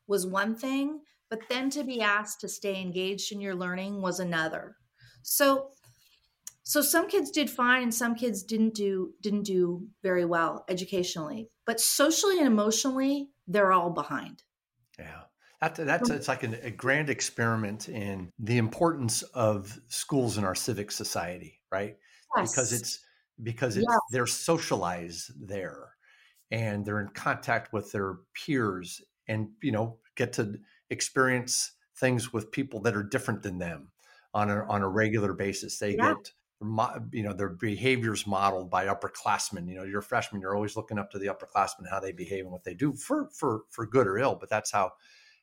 was 0.06 0.26
one 0.26 0.54
thing, 0.54 1.00
but 1.30 1.40
then 1.48 1.70
to 1.70 1.84
be 1.84 2.00
asked 2.00 2.40
to 2.40 2.48
stay 2.48 2.80
engaged 2.80 3.32
in 3.32 3.40
your 3.40 3.54
learning 3.54 4.00
was 4.00 4.20
another. 4.20 4.76
So 5.22 5.70
so 6.66 6.82
some 6.82 7.06
kids 7.06 7.30
did 7.30 7.48
fine 7.48 7.84
and 7.84 7.94
some 7.94 8.16
kids 8.16 8.42
didn't 8.42 8.74
do 8.74 9.14
didn't 9.22 9.44
do 9.44 9.86
very 10.02 10.24
well 10.24 10.64
educationally 10.68 11.48
but 11.64 11.80
socially 11.80 12.38
and 12.38 12.46
emotionally 12.46 13.30
they're 13.46 13.72
all 13.72 13.90
behind 13.90 14.42
yeah 14.98 15.22
that, 15.60 15.76
that's 15.76 16.10
it's 16.10 16.28
like 16.28 16.42
an, 16.42 16.58
a 16.62 16.70
grand 16.70 17.08
experiment 17.08 17.88
in 17.88 18.30
the 18.38 18.58
importance 18.58 19.22
of 19.22 19.78
schools 19.86 20.38
in 20.38 20.44
our 20.44 20.54
civic 20.54 20.90
society 20.90 21.60
right 21.70 21.96
yes. 22.36 22.50
because 22.50 22.72
it's 22.72 22.98
because 23.42 23.76
it's 23.76 23.86
yes. 23.88 24.00
they're 24.10 24.26
socialized 24.26 25.30
there 25.48 25.90
and 26.50 26.84
they're 26.84 27.00
in 27.00 27.08
contact 27.08 27.72
with 27.72 27.90
their 27.92 28.16
peers 28.34 29.02
and 29.28 29.48
you 29.62 29.72
know 29.72 29.98
get 30.16 30.32
to 30.34 30.58
experience 30.90 31.72
things 31.96 32.32
with 32.32 32.50
people 32.50 32.80
that 32.80 32.96
are 32.96 33.02
different 33.02 33.42
than 33.42 33.58
them 33.58 33.88
on 34.34 34.50
a 34.50 34.64
on 34.66 34.82
a 34.82 34.88
regular 34.88 35.32
basis 35.32 35.78
they 35.78 35.96
yeah. 35.96 36.14
get 36.14 36.32
you 36.60 37.22
know 37.22 37.32
their 37.32 37.50
behaviors 37.50 38.26
modeled 38.26 38.70
by 38.70 38.86
upperclassmen. 38.86 39.68
You 39.68 39.76
know, 39.76 39.84
you're 39.84 40.00
a 40.00 40.02
freshman, 40.02 40.40
you're 40.40 40.54
always 40.54 40.76
looking 40.76 40.98
up 40.98 41.10
to 41.10 41.18
the 41.18 41.26
upperclassmen 41.26 41.88
how 41.90 42.00
they 42.00 42.12
behave 42.12 42.44
and 42.44 42.52
what 42.52 42.64
they 42.64 42.74
do 42.74 42.94
for 42.94 43.28
for 43.30 43.62
for 43.70 43.86
good 43.86 44.06
or 44.06 44.18
ill. 44.18 44.36
But 44.36 44.48
that's 44.48 44.72
how 44.72 44.92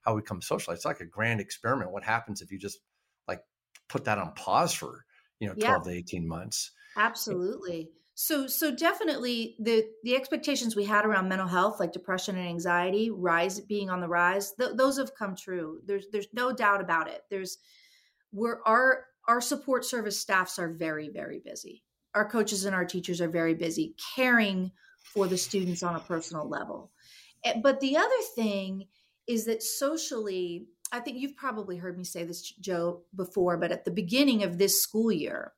how 0.01 0.15
we 0.15 0.21
come 0.21 0.41
socialized. 0.41 0.79
It's 0.79 0.85
like 0.85 1.01
a 1.01 1.05
grand 1.05 1.39
experiment. 1.39 1.91
What 1.91 2.03
happens 2.03 2.41
if 2.41 2.51
you 2.51 2.57
just 2.57 2.79
like 3.27 3.41
put 3.89 4.05
that 4.05 4.17
on 4.17 4.33
pause 4.33 4.73
for 4.73 5.05
you 5.39 5.47
know 5.47 5.53
12 5.53 5.87
yeah. 5.87 5.93
to 5.93 5.97
18 5.97 6.27
months? 6.27 6.71
Absolutely. 6.97 7.91
So 8.15 8.45
so 8.45 8.69
definitely 8.69 9.55
the 9.59 9.85
the 10.03 10.15
expectations 10.15 10.75
we 10.75 10.85
had 10.85 11.05
around 11.05 11.29
mental 11.29 11.47
health, 11.47 11.79
like 11.79 11.93
depression 11.93 12.37
and 12.37 12.47
anxiety, 12.47 13.09
rise 13.09 13.59
being 13.59 13.89
on 13.89 14.01
the 14.01 14.07
rise, 14.07 14.53
th- 14.53 14.75
those 14.75 14.97
have 14.97 15.15
come 15.15 15.35
true. 15.35 15.79
There's 15.85 16.05
there's 16.11 16.27
no 16.31 16.53
doubt 16.53 16.81
about 16.81 17.07
it. 17.07 17.21
There's 17.31 17.57
we're 18.31 18.61
our 18.65 19.05
our 19.27 19.41
support 19.41 19.83
service 19.83 20.19
staffs 20.19 20.59
are 20.59 20.71
very 20.71 21.09
very 21.09 21.41
busy. 21.43 21.83
Our 22.13 22.29
coaches 22.29 22.65
and 22.65 22.75
our 22.75 22.85
teachers 22.85 23.19
are 23.19 23.29
very 23.29 23.55
busy 23.55 23.95
caring 24.15 24.71
for 25.03 25.27
the 25.27 25.37
students 25.37 25.81
on 25.81 25.95
a 25.95 25.99
personal 25.99 26.47
level. 26.47 26.91
Eh, 27.43 27.59
but 27.61 27.79
the 27.79 27.97
other 27.97 28.21
thing 28.35 28.85
is 29.27 29.45
that 29.45 29.63
socially, 29.63 30.67
I 30.91 30.99
think 30.99 31.17
you've 31.17 31.35
probably 31.35 31.77
heard 31.77 31.97
me 31.97 32.03
say 32.03 32.23
this, 32.23 32.51
Joe, 32.51 33.01
before, 33.15 33.57
but 33.57 33.71
at 33.71 33.85
the 33.85 33.91
beginning 33.91 34.43
of 34.43 34.57
this 34.57 34.81
school 34.81 35.11
year, 35.11 35.53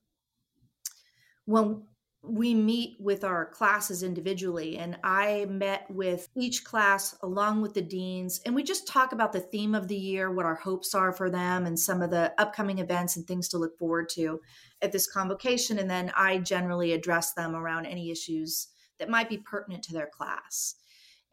when 1.45 1.83
we 2.27 2.53
meet 2.53 2.97
with 2.99 3.23
our 3.23 3.45
classes 3.45 4.03
individually 4.03 4.77
and 4.77 4.97
i 5.03 5.45
met 5.49 5.85
with 5.89 6.27
each 6.35 6.63
class 6.63 7.15
along 7.21 7.61
with 7.61 7.73
the 7.73 7.81
deans 7.81 8.41
and 8.45 8.55
we 8.55 8.63
just 8.63 8.87
talk 8.87 9.11
about 9.11 9.31
the 9.31 9.39
theme 9.39 9.75
of 9.75 9.87
the 9.87 9.95
year 9.95 10.31
what 10.31 10.45
our 10.45 10.55
hopes 10.55 10.93
are 10.93 11.11
for 11.11 11.29
them 11.29 11.65
and 11.65 11.79
some 11.79 12.01
of 12.01 12.09
the 12.09 12.33
upcoming 12.37 12.79
events 12.79 13.15
and 13.15 13.27
things 13.27 13.47
to 13.47 13.57
look 13.57 13.77
forward 13.77 14.09
to 14.09 14.39
at 14.81 14.91
this 14.91 15.11
convocation 15.11 15.79
and 15.79 15.89
then 15.89 16.11
i 16.15 16.37
generally 16.37 16.93
address 16.93 17.33
them 17.33 17.55
around 17.55 17.85
any 17.85 18.11
issues 18.11 18.67
that 18.99 19.09
might 19.09 19.29
be 19.29 19.37
pertinent 19.37 19.83
to 19.83 19.93
their 19.93 20.07
class. 20.07 20.75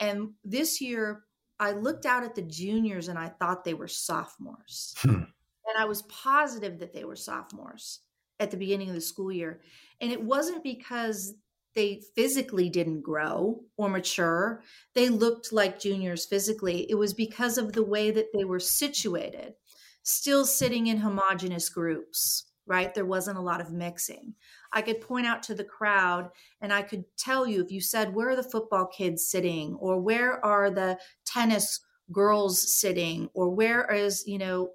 And 0.00 0.30
this 0.44 0.80
year 0.80 1.24
i 1.60 1.72
looked 1.72 2.06
out 2.06 2.24
at 2.24 2.34
the 2.34 2.42
juniors 2.42 3.08
and 3.08 3.18
i 3.18 3.28
thought 3.28 3.64
they 3.64 3.74
were 3.74 3.88
sophomores. 3.88 4.94
Hmm. 4.98 5.24
and 5.66 5.78
i 5.78 5.84
was 5.84 6.02
positive 6.02 6.78
that 6.80 6.92
they 6.92 7.04
were 7.04 7.16
sophomores 7.16 8.00
at 8.40 8.50
the 8.50 8.56
beginning 8.56 8.88
of 8.88 8.94
the 8.94 9.00
school 9.00 9.32
year. 9.32 9.60
And 10.00 10.10
it 10.10 10.22
wasn't 10.22 10.62
because 10.62 11.34
they 11.74 12.02
physically 12.14 12.68
didn't 12.68 13.02
grow 13.02 13.60
or 13.76 13.88
mature. 13.88 14.62
They 14.94 15.08
looked 15.08 15.52
like 15.52 15.80
juniors 15.80 16.26
physically. 16.26 16.86
It 16.90 16.96
was 16.96 17.14
because 17.14 17.56
of 17.56 17.72
the 17.72 17.84
way 17.84 18.10
that 18.10 18.32
they 18.34 18.44
were 18.44 18.60
situated, 18.60 19.54
still 20.02 20.44
sitting 20.44 20.88
in 20.88 20.98
homogenous 20.98 21.68
groups, 21.70 22.50
right? 22.66 22.94
There 22.94 23.06
wasn't 23.06 23.38
a 23.38 23.42
lot 23.42 23.60
of 23.60 23.72
mixing. 23.72 24.34
I 24.72 24.82
could 24.82 25.00
point 25.00 25.26
out 25.26 25.42
to 25.44 25.54
the 25.54 25.64
crowd 25.64 26.30
and 26.60 26.72
I 26.72 26.82
could 26.82 27.04
tell 27.16 27.46
you 27.46 27.62
if 27.62 27.70
you 27.70 27.80
said, 27.80 28.14
Where 28.14 28.30
are 28.30 28.36
the 28.36 28.42
football 28.42 28.86
kids 28.86 29.28
sitting? 29.28 29.74
or 29.76 30.00
where 30.00 30.44
are 30.44 30.70
the 30.70 30.98
tennis 31.24 31.80
girls 32.10 32.74
sitting? 32.78 33.30
or 33.34 33.48
where 33.48 33.90
is, 33.92 34.24
you 34.26 34.38
know, 34.38 34.70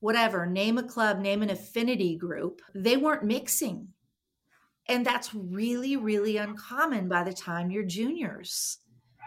whatever, 0.00 0.46
name 0.46 0.78
a 0.78 0.82
club, 0.82 1.18
name 1.20 1.42
an 1.42 1.50
affinity 1.50 2.16
group, 2.16 2.60
they 2.74 2.96
weren't 2.96 3.24
mixing. 3.24 3.88
And 4.88 5.04
that's 5.04 5.34
really, 5.34 5.96
really 5.96 6.36
uncommon 6.36 7.08
by 7.08 7.24
the 7.24 7.32
time 7.32 7.70
you're 7.70 7.84
juniors 7.84 8.78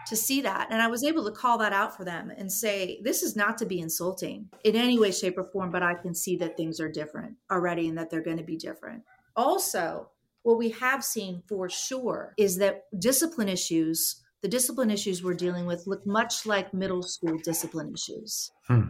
to 0.06 0.16
see 0.16 0.40
that. 0.40 0.68
And 0.70 0.80
I 0.80 0.88
was 0.88 1.04
able 1.04 1.24
to 1.24 1.30
call 1.30 1.58
that 1.58 1.72
out 1.72 1.96
for 1.96 2.04
them 2.04 2.32
and 2.36 2.50
say, 2.50 3.00
this 3.02 3.22
is 3.22 3.36
not 3.36 3.58
to 3.58 3.66
be 3.66 3.80
insulting 3.80 4.48
in 4.64 4.74
any 4.74 4.98
way, 4.98 5.10
shape, 5.12 5.36
or 5.36 5.44
form, 5.44 5.70
but 5.70 5.82
I 5.82 5.94
can 5.94 6.14
see 6.14 6.36
that 6.36 6.56
things 6.56 6.80
are 6.80 6.90
different 6.90 7.36
already 7.50 7.88
and 7.88 7.98
that 7.98 8.10
they're 8.10 8.22
going 8.22 8.38
to 8.38 8.42
be 8.42 8.56
different. 8.56 9.02
Also, 9.36 10.10
what 10.42 10.58
we 10.58 10.70
have 10.70 11.04
seen 11.04 11.42
for 11.46 11.68
sure 11.68 12.34
is 12.38 12.56
that 12.58 12.84
discipline 12.98 13.48
issues, 13.48 14.22
the 14.42 14.48
discipline 14.48 14.90
issues 14.90 15.22
we're 15.22 15.34
dealing 15.34 15.66
with, 15.66 15.86
look 15.86 16.06
much 16.06 16.46
like 16.46 16.72
middle 16.72 17.02
school 17.02 17.38
discipline 17.44 17.92
issues. 17.92 18.50
Hmm. 18.66 18.88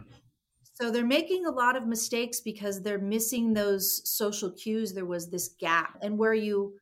So 0.81 0.89
they're 0.89 1.05
making 1.05 1.45
a 1.45 1.51
lot 1.51 1.75
of 1.75 1.85
mistakes 1.85 2.39
because 2.39 2.81
they're 2.81 2.97
missing 2.97 3.53
those 3.53 4.01
social 4.09 4.49
cues. 4.51 4.93
There 4.93 5.05
was 5.05 5.29
this 5.29 5.49
gap. 5.59 5.95
And 6.01 6.17
where 6.17 6.33
you 6.33 6.79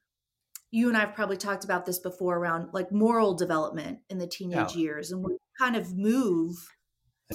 you 0.71 0.87
and 0.87 0.95
I've 0.95 1.15
probably 1.15 1.35
talked 1.35 1.65
about 1.65 1.85
this 1.85 1.99
before 1.99 2.37
around 2.37 2.69
like 2.73 2.91
moral 2.91 3.33
development 3.33 3.99
in 4.09 4.19
the 4.19 4.27
teenage 4.27 4.75
yeah. 4.75 4.81
years 4.81 5.11
and 5.11 5.23
we 5.23 5.35
kind 5.59 5.75
of 5.75 5.97
move 5.97 6.55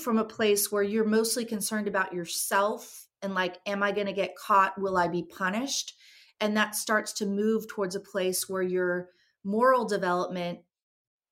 from 0.00 0.18
a 0.18 0.24
place 0.24 0.70
where 0.70 0.84
you're 0.84 1.04
mostly 1.04 1.44
concerned 1.44 1.88
about 1.88 2.12
yourself 2.12 3.08
and 3.22 3.34
like 3.34 3.56
am 3.66 3.82
I 3.82 3.92
going 3.92 4.06
to 4.06 4.12
get 4.12 4.36
caught? 4.36 4.80
Will 4.80 4.96
I 4.96 5.08
be 5.08 5.24
punished? 5.24 5.94
And 6.40 6.56
that 6.56 6.76
starts 6.76 7.12
to 7.14 7.26
move 7.26 7.68
towards 7.68 7.96
a 7.96 8.00
place 8.00 8.48
where 8.48 8.62
your 8.62 9.10
moral 9.42 9.84
development 9.84 10.60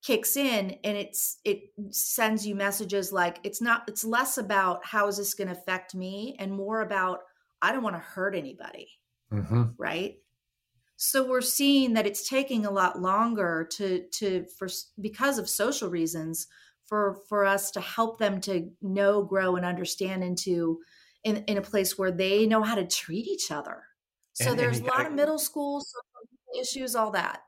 kicks 0.03 0.35
in 0.35 0.77
and 0.83 0.97
it's 0.97 1.39
it 1.45 1.61
sends 1.89 2.45
you 2.45 2.55
messages 2.55 3.13
like 3.13 3.39
it's 3.43 3.61
not 3.61 3.83
it's 3.87 4.03
less 4.03 4.37
about 4.37 4.85
how 4.85 5.07
is 5.07 5.17
this 5.17 5.33
going 5.33 5.47
to 5.47 5.53
affect 5.53 5.95
me 5.95 6.35
and 6.39 6.51
more 6.51 6.81
about 6.81 7.19
i 7.61 7.71
don't 7.71 7.83
want 7.83 7.95
to 7.95 8.01
hurt 8.01 8.35
anybody. 8.35 8.89
Mm-hmm. 9.33 9.63
right? 9.77 10.15
So 10.95 11.27
we're 11.27 11.41
seeing 11.41 11.93
that 11.93 12.05
it's 12.05 12.29
taking 12.29 12.65
a 12.65 12.71
lot 12.71 13.01
longer 13.01 13.67
to 13.73 14.03
to 14.19 14.45
for 14.57 14.67
because 15.01 15.39
of 15.39 15.49
social 15.49 15.89
reasons 15.89 16.47
for 16.85 17.17
for 17.27 17.45
us 17.45 17.71
to 17.71 17.81
help 17.81 18.19
them 18.19 18.39
to 18.41 18.69
know 18.81 19.23
grow 19.23 19.55
and 19.55 19.65
understand 19.65 20.23
into 20.23 20.79
in, 21.23 21.37
in 21.47 21.57
a 21.57 21.61
place 21.61 21.97
where 21.97 22.11
they 22.11 22.45
know 22.45 22.61
how 22.61 22.75
to 22.75 22.85
treat 22.85 23.27
each 23.27 23.49
other. 23.51 23.83
So 24.33 24.51
and, 24.51 24.59
there's 24.59 24.79
and 24.79 24.87
a 24.87 24.91
lot 24.91 25.05
of 25.07 25.13
middle 25.13 25.39
school 25.39 25.83
issues 26.59 26.95
all 26.95 27.11
that 27.11 27.41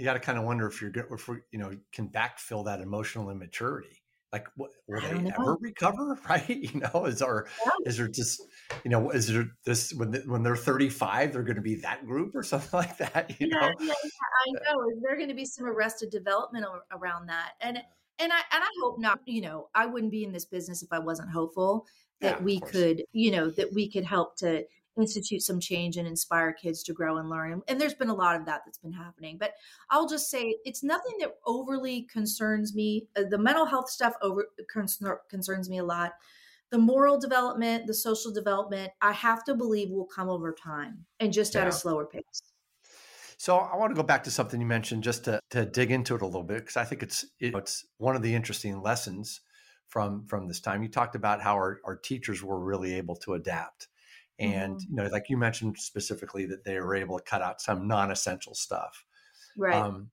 you 0.00 0.06
got 0.06 0.14
to 0.14 0.18
kind 0.18 0.38
of 0.38 0.44
wonder 0.44 0.66
if 0.66 0.80
you're 0.80 0.90
good, 0.90 1.04
if 1.10 1.28
we, 1.28 1.36
you 1.50 1.58
know, 1.58 1.70
can 1.92 2.08
backfill 2.08 2.64
that 2.64 2.80
emotional 2.80 3.28
immaturity. 3.28 4.02
Like, 4.32 4.46
what, 4.56 4.70
will 4.88 5.00
they 5.02 5.18
know. 5.18 5.34
ever 5.38 5.56
recover? 5.60 6.18
Right? 6.28 6.48
You 6.48 6.80
know, 6.80 7.04
is 7.04 7.18
there 7.18 7.46
yeah. 7.66 7.70
is 7.84 7.98
there 7.98 8.08
just, 8.08 8.40
you 8.82 8.90
know, 8.90 9.10
is 9.10 9.26
there 9.26 9.48
this 9.66 9.92
when 9.92 10.10
they, 10.12 10.20
when 10.20 10.42
they're 10.42 10.56
35, 10.56 11.34
they're 11.34 11.42
going 11.42 11.56
to 11.56 11.62
be 11.62 11.74
that 11.76 12.06
group 12.06 12.34
or 12.34 12.42
something 12.44 12.70
like 12.72 12.96
that? 12.96 13.38
You 13.38 13.48
yeah, 13.50 13.60
know, 13.60 13.72
yeah, 13.78 13.92
I 13.92 14.52
know. 14.52 14.88
Is 14.88 15.02
there 15.02 15.16
going 15.16 15.28
to 15.28 15.34
be 15.34 15.44
some 15.44 15.66
arrested 15.66 16.10
development 16.10 16.64
around 16.92 17.26
that? 17.26 17.52
And 17.60 17.76
and 18.18 18.32
I 18.32 18.40
and 18.52 18.64
I 18.64 18.68
hope 18.82 18.98
not. 18.98 19.20
You 19.26 19.42
know, 19.42 19.68
I 19.74 19.84
wouldn't 19.84 20.12
be 20.12 20.24
in 20.24 20.32
this 20.32 20.46
business 20.46 20.82
if 20.82 20.92
I 20.92 20.98
wasn't 20.98 21.30
hopeful 21.30 21.86
that 22.20 22.42
we 22.42 22.60
could, 22.60 23.02
you 23.12 23.30
know, 23.32 23.50
that 23.50 23.72
we 23.72 23.90
could 23.90 24.04
help 24.04 24.36
to 24.36 24.64
institute 25.00 25.42
some 25.42 25.60
change 25.60 25.96
and 25.96 26.06
inspire 26.06 26.52
kids 26.52 26.82
to 26.84 26.92
grow 26.92 27.18
and 27.18 27.28
learn. 27.28 27.62
And 27.68 27.80
there's 27.80 27.94
been 27.94 28.10
a 28.10 28.14
lot 28.14 28.36
of 28.36 28.46
that 28.46 28.62
that's 28.64 28.78
been 28.78 28.92
happening. 28.92 29.36
But 29.38 29.54
I'll 29.90 30.08
just 30.08 30.30
say 30.30 30.56
it's 30.64 30.82
nothing 30.82 31.14
that 31.20 31.36
overly 31.46 32.02
concerns 32.02 32.74
me. 32.74 33.08
Uh, 33.16 33.22
the 33.28 33.38
mental 33.38 33.66
health 33.66 33.90
stuff 33.90 34.14
over 34.22 34.46
concerns 35.28 35.70
me 35.70 35.78
a 35.78 35.84
lot. 35.84 36.12
The 36.70 36.78
moral 36.78 37.18
development, 37.18 37.86
the 37.86 37.94
social 37.94 38.32
development, 38.32 38.92
I 39.02 39.12
have 39.12 39.42
to 39.44 39.54
believe 39.54 39.90
will 39.90 40.06
come 40.06 40.28
over 40.28 40.52
time 40.52 41.04
and 41.18 41.32
just 41.32 41.54
yeah. 41.54 41.62
at 41.62 41.68
a 41.68 41.72
slower 41.72 42.06
pace. 42.06 42.42
So 43.38 43.56
I 43.56 43.74
want 43.76 43.90
to 43.90 43.96
go 43.96 44.02
back 44.02 44.24
to 44.24 44.30
something 44.30 44.60
you 44.60 44.66
mentioned 44.66 45.02
just 45.02 45.24
to, 45.24 45.40
to 45.50 45.64
dig 45.64 45.90
into 45.90 46.14
it 46.14 46.20
a 46.20 46.26
little 46.26 46.42
bit 46.42 46.58
because 46.58 46.76
I 46.76 46.84
think 46.84 47.02
it's 47.02 47.24
it's 47.40 47.86
one 47.96 48.14
of 48.14 48.20
the 48.20 48.34
interesting 48.34 48.82
lessons 48.82 49.40
from 49.88 50.26
from 50.26 50.46
this 50.46 50.60
time. 50.60 50.82
You 50.82 50.90
talked 50.90 51.14
about 51.14 51.40
how 51.40 51.54
our, 51.54 51.80
our 51.84 51.96
teachers 51.96 52.42
were 52.42 52.60
really 52.60 52.94
able 52.94 53.16
to 53.16 53.32
adapt 53.32 53.88
and 54.40 54.76
mm-hmm. 54.76 54.90
you 54.90 54.96
know 54.96 55.08
like 55.10 55.28
you 55.28 55.36
mentioned 55.36 55.76
specifically 55.78 56.46
that 56.46 56.64
they 56.64 56.80
were 56.80 56.96
able 56.96 57.18
to 57.18 57.24
cut 57.24 57.42
out 57.42 57.60
some 57.60 57.86
non-essential 57.86 58.54
stuff. 58.54 59.04
Right. 59.56 59.74
Um, 59.74 60.10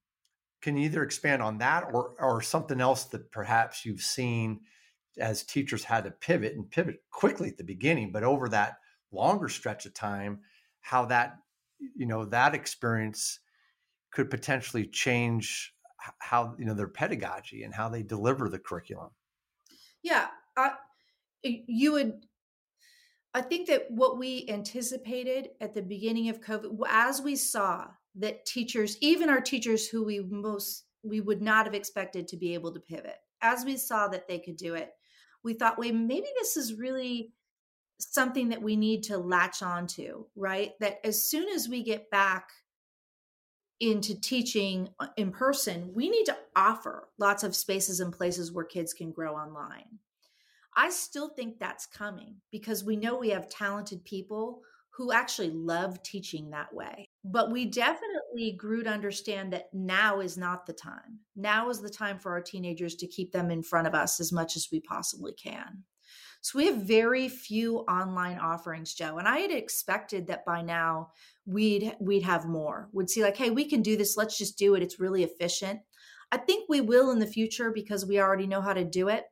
can 0.61 0.75
you 0.75 0.85
either 0.85 1.03
expand 1.03 1.41
on 1.41 1.57
that 1.59 1.85
or 1.93 2.13
or 2.19 2.41
something 2.41 2.81
else 2.81 3.05
that 3.05 3.31
perhaps 3.31 3.85
you've 3.85 4.01
seen 4.01 4.61
as 5.19 5.43
teachers 5.43 5.83
had 5.83 6.03
to 6.03 6.11
pivot 6.11 6.53
and 6.53 6.69
pivot 6.69 7.01
quickly 7.09 7.49
at 7.49 7.57
the 7.57 7.63
beginning 7.63 8.11
but 8.11 8.23
over 8.23 8.49
that 8.49 8.77
longer 9.11 9.49
stretch 9.49 9.85
of 9.87 9.93
time 9.93 10.39
how 10.81 11.05
that 11.05 11.37
you 11.95 12.05
know 12.05 12.25
that 12.25 12.53
experience 12.53 13.39
could 14.11 14.29
potentially 14.29 14.85
change 14.85 15.73
how 16.19 16.55
you 16.59 16.65
know 16.65 16.73
their 16.73 16.87
pedagogy 16.87 17.63
and 17.63 17.73
how 17.73 17.89
they 17.89 18.03
deliver 18.03 18.49
the 18.49 18.59
curriculum? 18.59 19.09
Yeah 20.03 20.27
I, 20.57 20.71
you 21.43 21.93
would 21.93 22.25
I 23.37 23.41
think 23.41 23.67
that 23.67 23.85
what 23.91 24.17
we 24.17 24.47
anticipated 24.49 25.49
at 25.61 25.75
the 25.75 25.83
beginning 25.83 26.29
of 26.29 26.41
COVID, 26.41 26.75
as 26.89 27.21
we 27.21 27.35
saw 27.35 27.85
that 28.15 28.47
teachers, 28.47 28.97
even 28.99 29.29
our 29.29 29.41
teachers 29.41 29.87
who 29.87 30.03
we 30.03 30.21
most 30.21 30.85
we 31.03 31.21
would 31.21 31.39
not 31.39 31.67
have 31.67 31.75
expected 31.75 32.27
to 32.27 32.35
be 32.35 32.55
able 32.55 32.73
to 32.73 32.79
pivot, 32.79 33.17
as 33.43 33.63
we 33.63 33.77
saw 33.77 34.07
that 34.07 34.27
they 34.27 34.39
could 34.39 34.57
do 34.57 34.73
it, 34.73 34.89
we 35.43 35.53
thought, 35.53 35.77
wait, 35.77 35.93
maybe 35.93 36.25
this 36.39 36.57
is 36.57 36.73
really 36.73 37.31
something 37.99 38.49
that 38.49 38.63
we 38.63 38.75
need 38.75 39.03
to 39.03 39.19
latch 39.19 39.61
on 39.61 39.85
to, 39.85 40.25
right? 40.35 40.71
That 40.79 40.99
as 41.03 41.29
soon 41.29 41.47
as 41.47 41.69
we 41.69 41.83
get 41.83 42.09
back 42.09 42.49
into 43.79 44.19
teaching 44.19 44.89
uh, 44.99 45.09
in 45.15 45.29
person, 45.29 45.91
we 45.93 46.09
need 46.09 46.25
to 46.25 46.37
offer 46.55 47.07
lots 47.19 47.43
of 47.43 47.55
spaces 47.55 47.99
and 47.99 48.11
places 48.11 48.51
where 48.51 48.65
kids 48.65 48.93
can 48.93 49.11
grow 49.11 49.35
online. 49.35 49.99
I 50.77 50.91
still 50.91 51.29
think 51.29 51.57
that's 51.57 51.87
coming 51.87 52.35
because 52.51 52.83
we 52.83 52.95
know 52.95 53.17
we 53.17 53.29
have 53.29 53.49
talented 53.49 54.05
people 54.05 54.61
who 54.91 55.11
actually 55.11 55.49
love 55.49 56.01
teaching 56.03 56.51
that 56.51 56.73
way. 56.73 57.05
But 57.23 57.51
we 57.51 57.65
definitely 57.65 58.55
grew 58.57 58.83
to 58.83 58.89
understand 58.89 59.53
that 59.53 59.73
now 59.73 60.19
is 60.19 60.37
not 60.37 60.65
the 60.65 60.73
time. 60.73 61.19
Now 61.35 61.69
is 61.69 61.81
the 61.81 61.89
time 61.89 62.19
for 62.19 62.31
our 62.31 62.41
teenagers 62.41 62.95
to 62.97 63.07
keep 63.07 63.31
them 63.31 63.49
in 63.49 63.63
front 63.63 63.87
of 63.87 63.95
us 63.95 64.19
as 64.19 64.31
much 64.31 64.55
as 64.55 64.69
we 64.71 64.79
possibly 64.79 65.33
can. 65.33 65.83
So 66.41 66.59
we 66.59 66.67
have 66.67 66.77
very 66.77 67.27
few 67.27 67.79
online 67.79 68.37
offerings, 68.37 68.93
Joe. 68.93 69.17
And 69.17 69.27
I 69.27 69.39
had 69.39 69.51
expected 69.51 70.27
that 70.27 70.45
by 70.45 70.61
now 70.61 71.09
we'd 71.47 71.95
we'd 71.99 72.23
have 72.23 72.45
more. 72.45 72.89
Would 72.93 73.09
see 73.09 73.23
like, 73.23 73.37
hey, 73.37 73.49
we 73.49 73.65
can 73.65 73.81
do 73.81 73.97
this. 73.97 74.15
Let's 74.15 74.37
just 74.37 74.59
do 74.59 74.75
it. 74.75 74.83
It's 74.83 74.99
really 74.99 75.23
efficient. 75.23 75.79
I 76.31 76.37
think 76.37 76.69
we 76.69 76.81
will 76.81 77.09
in 77.11 77.19
the 77.19 77.25
future 77.25 77.71
because 77.71 78.05
we 78.05 78.19
already 78.19 78.47
know 78.47 78.61
how 78.61 78.73
to 78.73 78.83
do 78.83 79.09
it 79.09 79.25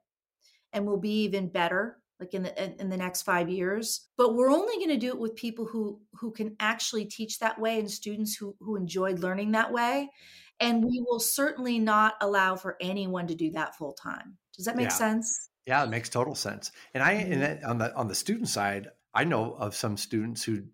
and 0.75 0.85
we'll 0.85 0.97
be 0.99 1.23
even 1.23 1.49
better 1.49 2.03
like 2.19 2.33
in 2.35 2.43
the 2.43 2.81
in 2.81 2.89
the 2.89 2.97
next 2.97 3.23
5 3.23 3.49
years 3.49 4.09
but 4.17 4.35
we're 4.35 4.51
only 4.51 4.75
going 4.77 4.89
to 4.89 4.97
do 4.97 5.09
it 5.09 5.19
with 5.19 5.35
people 5.35 5.65
who 5.65 6.01
who 6.13 6.31
can 6.31 6.55
actually 6.59 7.05
teach 7.05 7.39
that 7.39 7.59
way 7.59 7.79
and 7.79 7.91
students 7.91 8.35
who 8.37 8.55
who 8.59 8.75
enjoyed 8.77 9.19
learning 9.19 9.51
that 9.53 9.73
way 9.73 10.11
and 10.59 10.83
we 10.85 11.03
will 11.07 11.19
certainly 11.19 11.79
not 11.79 12.15
allow 12.21 12.55
for 12.55 12.77
anyone 12.81 13.27
to 13.27 13.35
do 13.35 13.51
that 13.51 13.75
full 13.75 13.93
time 13.93 14.37
does 14.55 14.65
that 14.65 14.77
make 14.77 14.91
Yeah. 14.91 14.93
sense 14.93 15.49
Yeah, 15.67 15.83
it 15.85 15.89
makes 15.89 16.09
total 16.09 16.35
sense. 16.35 16.71
And 16.93 17.03
I 17.03 17.13
and 17.13 17.41
Mhm. 17.41 17.43
that, 17.43 17.63
on 17.63 17.79
the 17.79 17.95
on 17.95 18.07
the 18.07 18.15
student 18.15 18.49
side, 18.49 18.89
I 19.13 19.23
know 19.25 19.53
of 19.55 19.75
some 19.75 19.97
students 19.97 20.43
who 20.43 20.65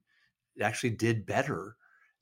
actually 0.62 0.92
did 0.92 1.26
better 1.28 1.78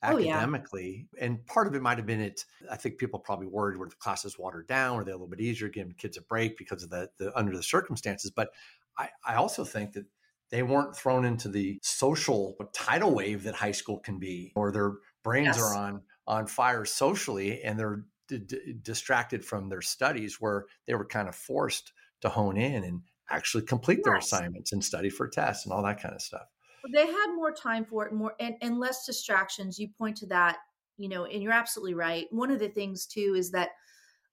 Oh, 0.06 0.18
yeah. 0.18 0.48
academically. 0.48 1.08
And 1.20 1.46
part 1.46 1.68
of 1.68 1.76
it 1.76 1.82
might 1.82 1.98
have 1.98 2.08
been 2.08 2.22
it. 2.22 2.46
I 2.72 2.78
think 2.78 2.98
people 3.00 3.20
probably 3.20 3.48
worried 3.48 3.78
were 3.78 3.90
the 3.90 3.96
classes 3.96 4.38
watered 4.40 4.68
down, 4.68 5.00
or 5.00 5.04
they're 5.04 5.14
a 5.14 5.18
little 5.18 5.28
bit 5.28 5.42
easier, 5.42 5.70
giving 5.70 5.94
kids 5.94 6.18
a 6.18 6.22
break 6.22 6.58
because 6.58 6.84
of 6.84 6.90
the, 6.90 7.10
the 7.18 7.38
under 7.38 7.56
the 7.56 7.64
circumstances. 7.64 8.32
But 8.32 8.52
I, 8.98 9.10
I 9.26 9.36
also 9.36 9.64
think 9.66 9.94
that 9.94 10.06
they 10.50 10.64
weren't 10.64 10.96
thrown 10.96 11.26
into 11.26 11.48
the 11.50 11.80
social 11.84 12.56
tidal 12.74 13.14
wave 13.14 13.44
that 13.44 13.56
high 13.56 13.72
school 13.72 14.00
can 14.00 14.18
be, 14.20 14.52
or 14.56 14.72
their 14.72 14.94
brains 15.24 15.58
Yes. 15.58 15.58
are 15.58 15.76
on 15.76 16.04
on 16.28 16.48
fire 16.48 16.86
socially, 16.86 17.62
and 17.64 17.80
they're 17.80 18.06
d- 18.28 18.40
d- 18.40 18.74
distracted 18.82 19.44
from 19.46 19.70
their 19.70 19.82
studies, 19.82 20.40
where 20.40 20.66
they 20.88 20.94
were 20.96 21.06
kind 21.06 21.28
of 21.28 21.36
forced 21.36 21.94
to 22.22 22.30
hone 22.30 22.58
in 22.58 22.84
and 22.84 23.04
actually 23.30 23.64
complete 23.64 24.04
their 24.04 24.16
Yes. 24.16 24.18
assignments 24.18 24.72
and 24.72 24.84
study 24.84 25.10
for 25.10 25.28
tests 25.28 25.66
and 25.66 25.74
all 25.74 25.84
that 25.84 26.02
kind 26.02 26.16
of 26.16 26.22
stuff. 26.22 26.48
They 26.94 27.06
had 27.06 27.36
more 27.36 27.52
time 27.52 27.86
for 27.86 28.06
it 28.06 28.14
more 28.14 28.34
and, 28.40 28.56
and 28.62 28.80
less 28.80 29.06
distractions. 29.06 29.80
You 29.80 29.90
point 29.98 30.18
to 30.18 30.28
that 30.28 30.58
you 30.98 31.10
know 31.10 31.26
and 31.26 31.42
you're 31.42 31.54
absolutely 31.54 31.94
right. 31.94 32.28
One 32.32 32.52
of 32.52 32.60
the 32.60 32.70
things 32.70 33.06
too 33.06 33.36
is 33.38 33.52
that 33.52 33.70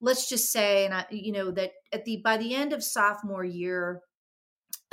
let's 0.00 0.29
just 0.29 0.50
say 0.53 0.85
and 0.85 0.95
I, 0.95 1.07
you 1.11 1.33
know 1.33 1.50
that 1.53 1.73
at 1.93 2.05
the 2.05 2.21
by 2.23 2.37
the 2.37 2.55
end 2.55 2.73
of 2.73 2.85
sophomore 2.85 3.45
year 3.45 4.03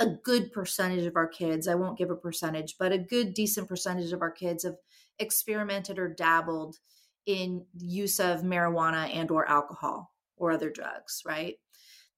a 0.00 0.06
good 0.06 0.50
percentage 0.52 1.04
of 1.04 1.14
our 1.14 1.28
kids 1.28 1.68
i 1.68 1.74
won't 1.74 1.98
give 1.98 2.10
a 2.10 2.16
percentage 2.16 2.74
but 2.78 2.90
a 2.90 2.98
good 2.98 3.34
decent 3.34 3.68
percentage 3.68 4.12
of 4.12 4.22
our 4.22 4.30
kids 4.30 4.64
have 4.64 4.74
experimented 5.18 5.98
or 5.98 6.08
dabbled 6.08 6.76
in 7.26 7.64
use 7.78 8.20
of 8.20 8.42
marijuana 8.42 9.14
and 9.14 9.30
or 9.30 9.48
alcohol 9.48 10.10
or 10.36 10.52
other 10.52 10.70
drugs 10.70 11.22
right? 11.24 11.54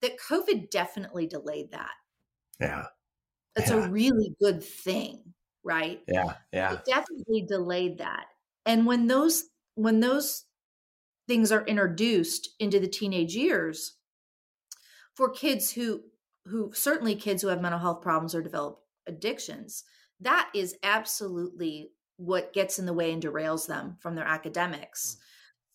That 0.03 0.19
covid 0.29 0.71
definitely 0.71 1.27
delayed 1.27 1.73
that. 1.73 1.93
Yeah, 2.61 2.87
it's 3.57 3.71
Yeah. 3.71 3.87
a 3.87 3.91
really 3.91 4.37
good 4.41 4.63
thing 4.63 5.35
right? 5.67 6.01
Yeah, 6.07 6.35
yeah, 6.53 6.75
it 6.75 6.85
definitely 6.87 7.43
delayed 7.43 7.99
that. 7.99 8.27
And 8.65 8.87
when 8.87 9.09
those 9.09 9.45
when 9.75 10.01
those 10.01 10.45
things 11.29 11.53
are 11.53 11.67
introduced 11.67 12.51
into 12.61 12.79
the 12.79 12.87
teenage 12.87 13.35
years 13.35 13.95
for 15.15 15.29
kids 15.29 15.73
who 15.73 16.03
who 16.47 16.71
certainly 16.73 17.17
kids 17.17 17.43
who 17.43 17.49
have 17.49 17.61
mental 17.61 17.81
health 17.81 18.01
problems 18.01 18.35
or 18.35 18.41
develop 18.41 18.79
addictions 19.09 19.85
that 20.21 20.49
is 20.55 20.77
absolutely 20.83 21.91
what 22.17 22.55
gets 22.55 22.79
in 22.79 22.87
the 22.87 22.95
way 22.95 23.13
and 23.13 23.23
derails 23.23 23.67
them 23.67 23.97
from 24.01 24.15
their 24.15 24.25
hmm. 24.25 24.31
academics. 24.31 25.19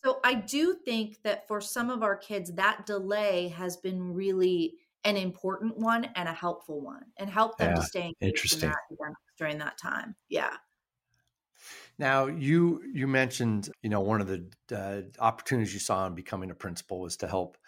So 0.02 0.18
i 0.24 0.34
do 0.34 0.74
think 0.84 1.22
that 1.22 1.46
for 1.46 1.60
some 1.60 1.90
of 1.90 2.02
our 2.02 2.16
kids 2.16 2.52
that 2.54 2.86
delay 2.86 3.48
has 3.48 3.76
been 3.76 4.14
really 4.14 4.78
an 5.04 5.16
important 5.16 5.76
one 5.78 6.06
and 6.16 6.28
a 6.28 6.32
helpful 6.34 6.80
one 6.80 7.12
and 7.18 7.30
help 7.30 7.58
them 7.58 7.74
to 7.74 7.80
stay 7.80 8.12
interesting. 8.20 8.74
in 8.90 8.98
their 8.98 9.14
during 9.38 9.58
that 9.58 9.78
time 9.78 10.14
yeah 10.28 10.56
Now 11.98 12.26
you 12.26 12.82
you 12.92 13.06
mentioned 13.06 13.70
you 13.82 13.90
know 13.90 14.00
one 14.00 14.20
of 14.20 14.26
the 14.26 14.50
uh, 14.70 15.02
opportunities 15.22 15.72
you 15.74 15.80
saw 15.80 16.06
in 16.06 16.14
becoming 16.14 16.50
a 16.50 16.54
principal 16.54 17.00
was 17.00 17.16
to 17.18 17.28
help 17.28 17.58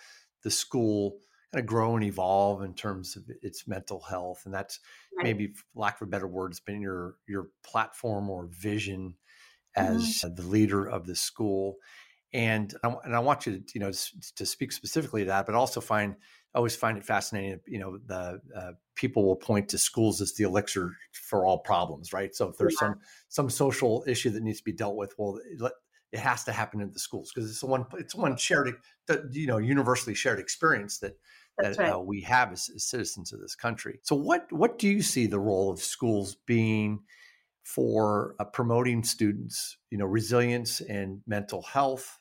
the 0.43 0.51
school 0.51 1.21
kind 1.53 1.61
of 1.63 1.67
grow 1.67 1.95
and 1.95 2.05
evolve 2.05 2.63
in 2.63 2.75
terms 2.75 3.17
of 3.17 3.31
its 3.43 3.67
mental 3.67 4.01
health, 4.01 4.45
and 4.45 4.55
that's 4.55 4.81
Right. 5.17 5.31
maybe, 5.33 5.55
lack 5.75 6.01
of 6.01 6.09
a 6.09 6.11
better 6.11 6.27
word, 6.27 6.51
it's 6.53 6.61
been 6.61 6.81
your 6.81 7.17
your 7.27 7.51
platform 7.63 8.31
or 8.31 8.47
vision 8.47 9.17
as 9.77 10.23
the 10.23 10.43
leader 10.43 10.87
of 10.89 11.07
the 11.07 11.17
school. 11.17 11.77
And 12.33 12.75
I, 12.85 12.97
and 13.05 13.17
I 13.17 13.21
want 13.21 13.47
you 13.47 13.61
to 13.61 13.65
you 13.75 13.81
know 13.81 13.93
to, 13.93 14.35
to 14.37 14.47
speak 14.47 14.73
specifically 14.73 15.23
to 15.23 15.29
that, 15.29 15.47
but 15.47 15.55
also 15.55 15.81
find 15.81 16.17
I 16.55 16.59
always 16.59 16.77
find 16.77 16.97
it 16.97 17.05
fascinating. 17.05 17.61
You 17.67 17.79
know, 17.81 17.99
the 17.99 18.41
uh, 18.55 18.73
people 18.95 19.25
will 19.25 19.37
point 19.37 19.69
to 19.71 19.79
schools 19.79 20.21
as 20.21 20.35
the 20.35 20.45
elixir 20.45 20.97
for 21.13 21.45
all 21.47 21.59
problems, 21.59 22.13
right? 22.13 22.35
So 22.35 22.49
if 22.49 22.59
there's 22.59 22.79
Yeah. 22.81 22.89
some 22.89 23.01
some 23.29 23.51
social 23.51 24.05
issue 24.07 24.31
that 24.31 24.43
needs 24.43 24.59
to 24.59 24.65
be 24.65 24.73
dealt 24.73 24.97
with, 24.97 25.15
well, 25.19 25.41
it, 25.45 25.73
it 26.13 26.21
has 26.21 26.45
to 26.45 26.53
happen 26.53 26.81
in 26.81 26.93
the 26.93 26.99
schools 26.99 27.33
because 27.35 27.51
it's 27.51 27.61
the 27.61 27.67
one 27.67 27.87
it's 27.95 28.15
one 28.15 28.37
shared 28.37 28.75
you 29.33 29.47
know 29.47 29.59
universally 29.59 30.15
shared 30.15 30.39
experience 30.39 30.99
that 31.01 31.19
That's 31.59 31.79
that 31.79 31.79
right. 31.79 31.97
uh, 31.97 31.99
we 32.01 32.21
have 32.23 32.53
as, 32.53 32.71
as 32.75 32.85
citizens 32.85 33.33
of 33.33 33.41
this 33.41 33.55
country. 33.57 33.99
So 34.03 34.15
what 34.17 34.51
what 34.53 34.79
do 34.79 34.89
you 34.89 35.03
see 35.03 35.27
the 35.27 35.41
role 35.41 35.71
of 35.71 35.81
schools 35.81 36.37
being 36.47 37.01
for 37.65 38.37
uh, 38.41 38.45
promoting 38.45 39.05
students, 39.05 39.79
you 39.91 39.99
know, 39.99 40.07
resilience 40.07 40.81
and 40.83 41.23
mental 41.27 41.63
health? 41.63 42.21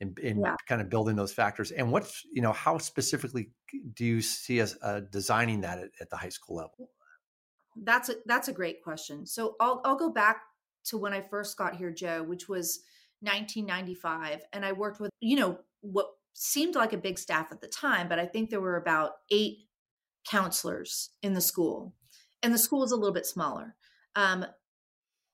And, 0.00 0.18
and 0.18 0.40
Yeah. 0.40 0.56
kind 0.68 0.80
of 0.82 0.90
building 0.90 1.14
those 1.14 1.32
factors, 1.32 1.70
and 1.70 1.90
what's 1.90 2.24
you 2.32 2.42
know 2.42 2.52
how 2.52 2.78
specifically 2.78 3.52
do 3.94 4.04
you 4.04 4.20
see 4.20 4.60
us 4.60 4.76
uh, 4.82 5.00
designing 5.00 5.60
that 5.60 5.78
at, 5.78 5.90
at 6.00 6.10
the 6.10 6.16
high 6.16 6.30
school 6.30 6.56
level? 6.56 6.90
That's 7.76 8.08
a 8.08 8.16
that's 8.26 8.48
a 8.48 8.52
great 8.52 8.82
question. 8.82 9.24
So 9.24 9.54
I'll 9.60 9.80
I'll 9.84 9.96
go 9.96 10.10
back 10.10 10.42
to 10.86 10.98
when 10.98 11.12
I 11.12 11.20
first 11.20 11.56
got 11.56 11.76
here, 11.76 11.90
Joe, 11.90 12.22
which 12.22 12.48
was 12.48 12.80
1995, 13.20 14.42
and 14.52 14.64
I 14.64 14.72
worked 14.72 15.00
with 15.00 15.10
you 15.20 15.36
know 15.36 15.58
what 15.80 16.08
seemed 16.34 16.74
like 16.74 16.92
a 16.92 16.98
big 16.98 17.18
staff 17.18 17.52
at 17.52 17.60
the 17.60 17.68
time, 17.68 18.08
but 18.08 18.18
I 18.18 18.26
think 18.26 18.50
there 18.50 18.60
were 18.60 18.76
about 18.76 19.12
eight 19.30 19.58
counselors 20.28 21.10
in 21.22 21.34
the 21.34 21.40
school, 21.40 21.94
and 22.42 22.52
the 22.52 22.58
school 22.58 22.82
is 22.82 22.92
a 22.92 22.96
little 22.96 23.14
bit 23.14 23.26
smaller. 23.26 23.76
Um, 24.16 24.44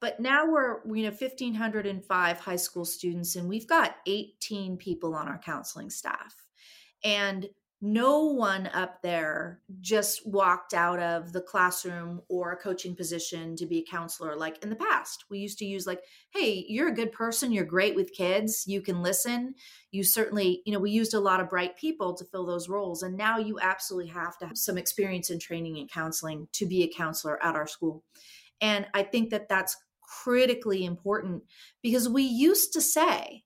but 0.01 0.19
now 0.19 0.47
we're 0.47 0.81
you 0.87 1.05
know 1.05 1.11
1505 1.11 2.41
high 2.41 2.57
school 2.57 2.85
students 2.85 3.37
and 3.37 3.49
we've 3.49 3.69
got 3.69 3.97
18 4.07 4.77
people 4.79 5.15
on 5.15 5.29
our 5.29 5.39
counseling 5.39 5.91
staff. 5.91 6.35
And 7.05 7.49
no 7.83 8.27
one 8.27 8.67
up 8.75 9.01
there 9.01 9.63
just 9.81 10.27
walked 10.27 10.75
out 10.75 11.01
of 11.01 11.33
the 11.33 11.41
classroom 11.41 12.21
or 12.29 12.53
a 12.53 12.57
coaching 12.57 12.95
position 12.95 13.57
to 13.57 13.65
be 13.65 13.79
a 13.79 13.91
counselor 13.91 14.37
like 14.37 14.63
in 14.63 14.69
the 14.69 14.77
past. 14.77 15.25
We 15.31 15.39
used 15.39 15.59
to 15.59 15.65
use 15.65 15.87
like 15.87 16.03
hey 16.31 16.65
you're 16.69 16.89
a 16.89 16.95
good 16.95 17.13
person 17.13 17.53
you're 17.53 17.65
great 17.65 17.95
with 17.95 18.13
kids 18.15 18.65
you 18.67 18.81
can 18.81 19.03
listen. 19.03 19.55
You 19.91 20.03
certainly 20.03 20.63
you 20.65 20.73
know 20.73 20.79
we 20.79 20.91
used 20.91 21.15
a 21.15 21.21
lot 21.21 21.41
of 21.41 21.51
bright 21.51 21.77
people 21.77 22.15
to 22.15 22.25
fill 22.25 22.47
those 22.47 22.71
roles 22.71 23.03
and 23.03 23.17
now 23.17 23.39
you 23.39 23.59
absolutely 23.61 24.11
have 24.13 24.39
to 24.39 24.47
have 24.47 24.59
some 24.59 24.79
experience 24.79 25.29
in 25.29 25.39
training 25.39 25.79
and 25.79 25.91
counseling 25.91 26.49
to 26.53 26.67
be 26.67 26.83
a 26.85 26.95
counselor 26.95 27.43
at 27.43 27.55
our 27.55 27.67
school. 27.67 28.03
And 28.63 28.87
i 28.93 29.03
think 29.03 29.31
that 29.31 29.49
that's 29.49 29.77
critically 30.23 30.85
important 30.85 31.43
because 31.83 32.09
we 32.09 32.23
used 32.23 32.73
to 32.73 32.81
say 32.81 33.45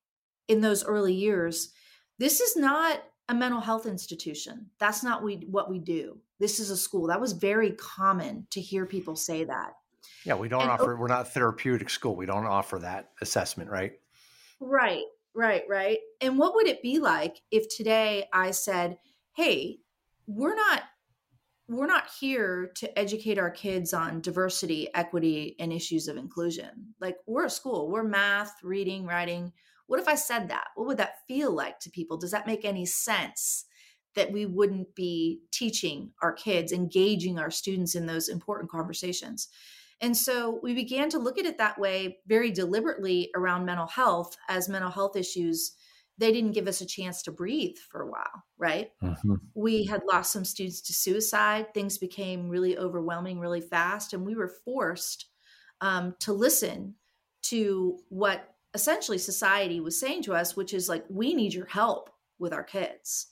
in 0.49 0.61
those 0.61 0.85
early 0.85 1.13
years 1.15 1.73
this 2.19 2.41
is 2.41 2.57
not 2.57 3.03
a 3.29 3.35
mental 3.35 3.61
health 3.61 3.87
institution 3.87 4.71
that's 4.79 5.03
not 5.03 5.23
we, 5.23 5.37
what 5.51 5.69
we 5.71 5.79
do 5.79 6.19
this 6.41 6.59
is 6.61 6.71
a 6.71 6.77
school 6.77 7.07
that 7.09 7.21
was 7.21 7.33
very 7.33 7.73
common 7.73 8.47
to 8.51 8.61
hear 8.61 8.87
people 8.87 9.15
say 9.17 9.45
that 9.45 9.73
Yeah, 10.25 10.35
we 10.37 10.49
don't 10.49 10.63
And- 10.63 10.71
offer. 10.71 10.97
We're 10.97 11.07
not 11.09 11.23
a 11.27 11.31
therapeutic 11.31 11.91
school. 11.91 12.17
We 12.17 12.27
don't 12.27 12.47
offer 12.47 12.79
that 12.79 13.11
assessment, 13.21 13.71
right? 13.71 13.93
Right, 14.61 15.05
right, 15.35 15.63
right. 15.69 15.99
And 16.21 16.39
what 16.39 16.55
would 16.55 16.67
it 16.67 16.83
be 16.83 16.99
like 16.99 17.37
if 17.51 17.65
today 17.75 18.27
I 18.33 18.51
said, 18.53 18.99
"Hey, 19.37 19.79
we're 20.27 20.55
not 20.55 20.83
we're 21.69 21.87
not 21.87 22.11
here 22.21 22.71
to 22.77 22.99
educate 22.99 23.39
our 23.39 23.51
kids 23.51 23.95
on 23.95 24.21
diversity, 24.21 24.89
equity, 24.95 25.57
and 25.59 25.73
issues 25.73 26.09
of 26.09 26.17
inclusion. 26.17 26.95
Like 27.01 27.17
we're 27.27 27.47
a 27.47 27.51
school, 27.51 27.91
we're 27.91 28.05
math, 28.05 28.55
reading, 28.63 29.07
writing. 29.07 29.53
What 29.87 30.01
if 30.01 30.09
I 30.09 30.15
said 30.15 30.49
that? 30.49 30.69
What 30.75 30.87
would 30.87 30.99
that 30.99 31.27
feel 31.27 31.53
like 31.53 31.81
to 31.81 31.91
people? 31.91 32.17
Does 32.17 32.33
that 32.33 32.47
make 32.47 32.65
any 32.65 32.87
sense? 32.87 33.65
That 34.15 34.31
we 34.31 34.47
wouldn't 34.47 34.95
be 34.95 35.41
teaching 35.53 36.13
our 36.23 36.33
kids, 36.33 36.71
engaging 36.71 37.39
our 37.39 37.51
students 37.51 37.95
in 37.95 38.07
those 38.07 38.29
important 38.29 38.71
conversations. 38.71 39.49
And 40.01 40.17
so 40.17 40.61
we 40.63 40.75
began 40.75 41.09
to 41.11 41.19
look 41.19 41.39
at 41.39 41.47
it 41.47 41.59
that 41.59 41.79
way 41.79 42.19
very 42.27 42.51
deliberately 42.51 43.31
around 43.35 43.65
mental 43.65 43.87
health 43.87 44.37
as 44.49 44.69
mental 44.69 44.91
health 44.91 45.17
issues. 45.17 45.73
They 46.19 46.33
didn't 46.33 46.53
give 46.53 46.69
us 46.69 46.81
a 46.81 46.87
chance 46.87 47.23
to 47.23 47.33
breathe 47.33 47.77
for 47.91 48.03
a 48.03 48.11
while, 48.11 48.45
right? 48.57 48.91
We 49.55 49.85
had 49.85 50.03
lost 50.07 50.33
some 50.33 50.45
students 50.45 50.81
to 50.83 50.93
suicide. 50.93 51.75
Things 51.75 51.99
became 51.99 52.49
really 52.49 52.79
overwhelming 52.79 53.41
really 53.41 53.61
fast. 53.61 54.13
And 54.13 54.25
we 54.25 54.37
were 54.37 54.53
forced 54.65 55.27
um, 55.81 56.15
to 56.21 56.33
listen 56.33 56.95
to 57.45 57.99
what 58.09 58.55
essentially 58.75 59.19
society 59.19 59.81
was 59.81 59.99
saying 59.99 60.23
to 60.23 60.35
us, 60.35 60.57
which 60.57 60.73
is 60.73 60.89
like, 60.89 61.05
we 61.09 61.35
need 61.35 61.53
your 61.53 61.67
help 61.67 62.11
with 62.39 62.53
our 62.53 62.65
kids. 62.65 63.29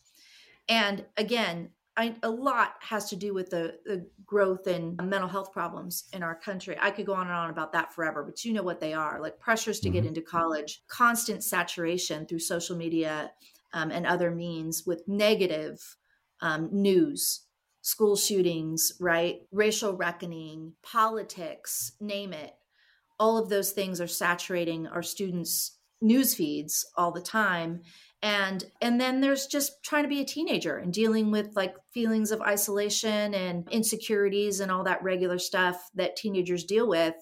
And 0.68 1.04
again, 1.16 1.70
I, 1.96 2.14
a 2.22 2.30
lot 2.30 2.74
has 2.80 3.10
to 3.10 3.16
do 3.16 3.34
with 3.34 3.50
the, 3.50 3.78
the 3.84 4.06
growth 4.24 4.66
in 4.66 4.96
mental 5.02 5.28
health 5.28 5.52
problems 5.52 6.04
in 6.12 6.22
our 6.22 6.34
country. 6.34 6.76
I 6.80 6.90
could 6.90 7.04
go 7.04 7.12
on 7.12 7.26
and 7.26 7.36
on 7.36 7.50
about 7.50 7.72
that 7.72 7.92
forever, 7.92 8.22
but 8.24 8.44
you 8.44 8.52
know 8.52 8.62
what 8.62 8.80
they 8.80 8.94
are 8.94 9.20
like 9.20 9.38
pressures 9.38 9.78
to 9.80 9.88
mm-hmm. 9.88 9.94
get 9.94 10.06
into 10.06 10.22
college, 10.22 10.82
constant 10.88 11.44
saturation 11.44 12.26
through 12.26 12.38
social 12.38 12.76
media 12.76 13.30
um, 13.74 13.90
and 13.90 14.06
other 14.06 14.30
means 14.30 14.84
with 14.86 15.06
negative 15.06 15.96
um, 16.40 16.70
news, 16.72 17.42
school 17.82 18.16
shootings, 18.16 18.92
right? 18.98 19.40
Racial 19.50 19.94
reckoning, 19.94 20.72
politics, 20.82 21.92
name 22.00 22.32
it. 22.32 22.54
All 23.18 23.36
of 23.36 23.50
those 23.50 23.72
things 23.72 24.00
are 24.00 24.08
saturating 24.08 24.86
our 24.86 25.02
students' 25.02 25.78
news 26.00 26.34
feeds 26.34 26.86
all 26.96 27.12
the 27.12 27.20
time 27.20 27.82
and 28.22 28.64
and 28.80 29.00
then 29.00 29.20
there's 29.20 29.46
just 29.46 29.82
trying 29.82 30.04
to 30.04 30.08
be 30.08 30.20
a 30.20 30.24
teenager 30.24 30.76
and 30.76 30.92
dealing 30.92 31.32
with 31.32 31.56
like 31.56 31.74
feelings 31.92 32.30
of 32.30 32.40
isolation 32.40 33.34
and 33.34 33.68
insecurities 33.70 34.60
and 34.60 34.70
all 34.70 34.84
that 34.84 35.02
regular 35.02 35.38
stuff 35.38 35.90
that 35.94 36.14
teenagers 36.14 36.64
deal 36.64 36.88
with 36.88 37.14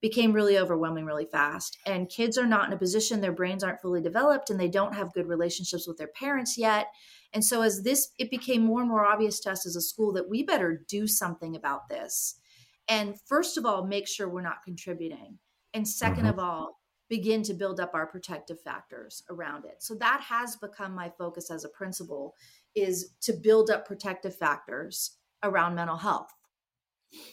became 0.00 0.32
really 0.32 0.58
overwhelming 0.58 1.04
really 1.04 1.26
fast. 1.26 1.78
And 1.86 2.08
kids 2.08 2.38
are 2.38 2.46
not 2.46 2.66
in 2.66 2.72
a 2.72 2.78
position 2.78 3.20
their 3.20 3.32
brains 3.32 3.62
aren't 3.62 3.80
fully 3.80 4.00
developed 4.00 4.48
and 4.48 4.58
they 4.58 4.68
don't 4.68 4.94
have 4.94 5.12
good 5.12 5.26
relationships 5.26 5.86
with 5.86 5.98
their 5.98 6.08
parents 6.08 6.56
yet. 6.56 6.86
And 7.34 7.44
so 7.44 7.60
as 7.60 7.82
this 7.82 8.08
it 8.18 8.30
became 8.30 8.64
more 8.64 8.80
and 8.80 8.88
more 8.88 9.04
obvious 9.04 9.40
to 9.40 9.50
us 9.50 9.66
as 9.66 9.76
a 9.76 9.82
school 9.82 10.12
that 10.14 10.30
we 10.30 10.42
better 10.42 10.82
do 10.88 11.06
something 11.06 11.54
about 11.54 11.90
this. 11.90 12.40
And 12.88 13.20
first 13.26 13.58
of 13.58 13.66
all 13.66 13.86
make 13.86 14.08
sure 14.08 14.26
we're 14.26 14.40
not 14.40 14.62
contributing. 14.64 15.38
And 15.74 15.84
2nd 15.84 16.16
mm-hmm. 16.16 16.26
of 16.28 16.38
all 16.38 16.78
begin 17.08 17.42
to 17.44 17.54
build 17.54 17.80
up 17.80 17.94
our 17.94 18.06
protective 18.06 18.60
factors 18.60 19.22
around 19.30 19.64
it. 19.64 19.76
So 19.78 19.94
that 19.96 20.20
has 20.22 20.56
become 20.56 20.94
my 20.94 21.10
focus 21.16 21.50
as 21.50 21.64
a 21.64 21.68
principal 21.68 22.34
is 22.74 23.10
to 23.22 23.32
build 23.32 23.70
up 23.70 23.86
protective 23.86 24.34
factors 24.34 25.16
around 25.42 25.74
mental 25.74 25.96
health. 25.96 26.32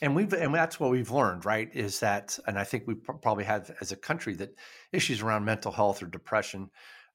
And 0.01 0.15
we've 0.15 0.31
and 0.33 0.53
that's 0.53 0.79
what 0.79 0.91
we've 0.91 1.11
learned, 1.11 1.45
right? 1.45 1.69
Is 1.73 1.99
that 2.01 2.37
and 2.47 2.59
I 2.59 2.63
think 2.63 2.83
we 2.85 2.93
probably 2.93 3.43
have 3.43 3.71
as 3.81 3.91
a 3.91 3.97
country 3.97 4.35
that 4.35 4.55
issues 4.91 5.21
around 5.21 5.45
mental 5.45 5.71
health 5.71 6.03
or 6.03 6.05
depression 6.05 6.69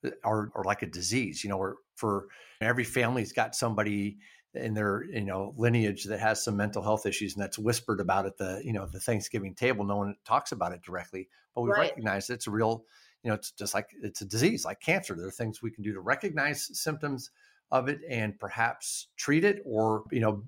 uh, 0.04 0.10
are, 0.24 0.50
are 0.54 0.64
like 0.64 0.82
a 0.82 0.86
disease. 0.86 1.44
You 1.44 1.50
know, 1.50 1.56
where 1.56 1.76
for 1.94 2.26
every 2.60 2.84
family's 2.84 3.32
got 3.32 3.54
somebody 3.54 4.18
in 4.58 4.74
their 4.74 5.04
you 5.04 5.20
know 5.20 5.54
lineage 5.56 6.04
that 6.04 6.20
has 6.20 6.42
some 6.42 6.56
mental 6.56 6.82
health 6.82 7.06
issues 7.06 7.34
and 7.34 7.42
that's 7.42 7.58
whispered 7.58 8.00
about 8.00 8.26
at 8.26 8.36
the 8.36 8.60
you 8.64 8.72
know 8.72 8.86
the 8.86 9.00
thanksgiving 9.00 9.54
table 9.54 9.84
no 9.84 9.96
one 9.96 10.14
talks 10.24 10.52
about 10.52 10.72
it 10.72 10.82
directly 10.82 11.28
but 11.54 11.62
we 11.62 11.70
right. 11.70 11.90
recognize 11.90 12.30
it's 12.30 12.46
a 12.46 12.50
real 12.50 12.84
you 13.22 13.28
know 13.28 13.34
it's 13.34 13.52
just 13.52 13.74
like 13.74 13.90
it's 14.02 14.20
a 14.20 14.24
disease 14.24 14.64
like 14.64 14.80
cancer 14.80 15.14
there 15.14 15.26
are 15.26 15.30
things 15.30 15.62
we 15.62 15.70
can 15.70 15.82
do 15.82 15.92
to 15.92 16.00
recognize 16.00 16.70
symptoms 16.78 17.30
of 17.70 17.88
it 17.88 18.00
and 18.08 18.38
perhaps 18.38 19.08
treat 19.16 19.44
it 19.44 19.62
or 19.64 20.04
you 20.10 20.20
know 20.20 20.42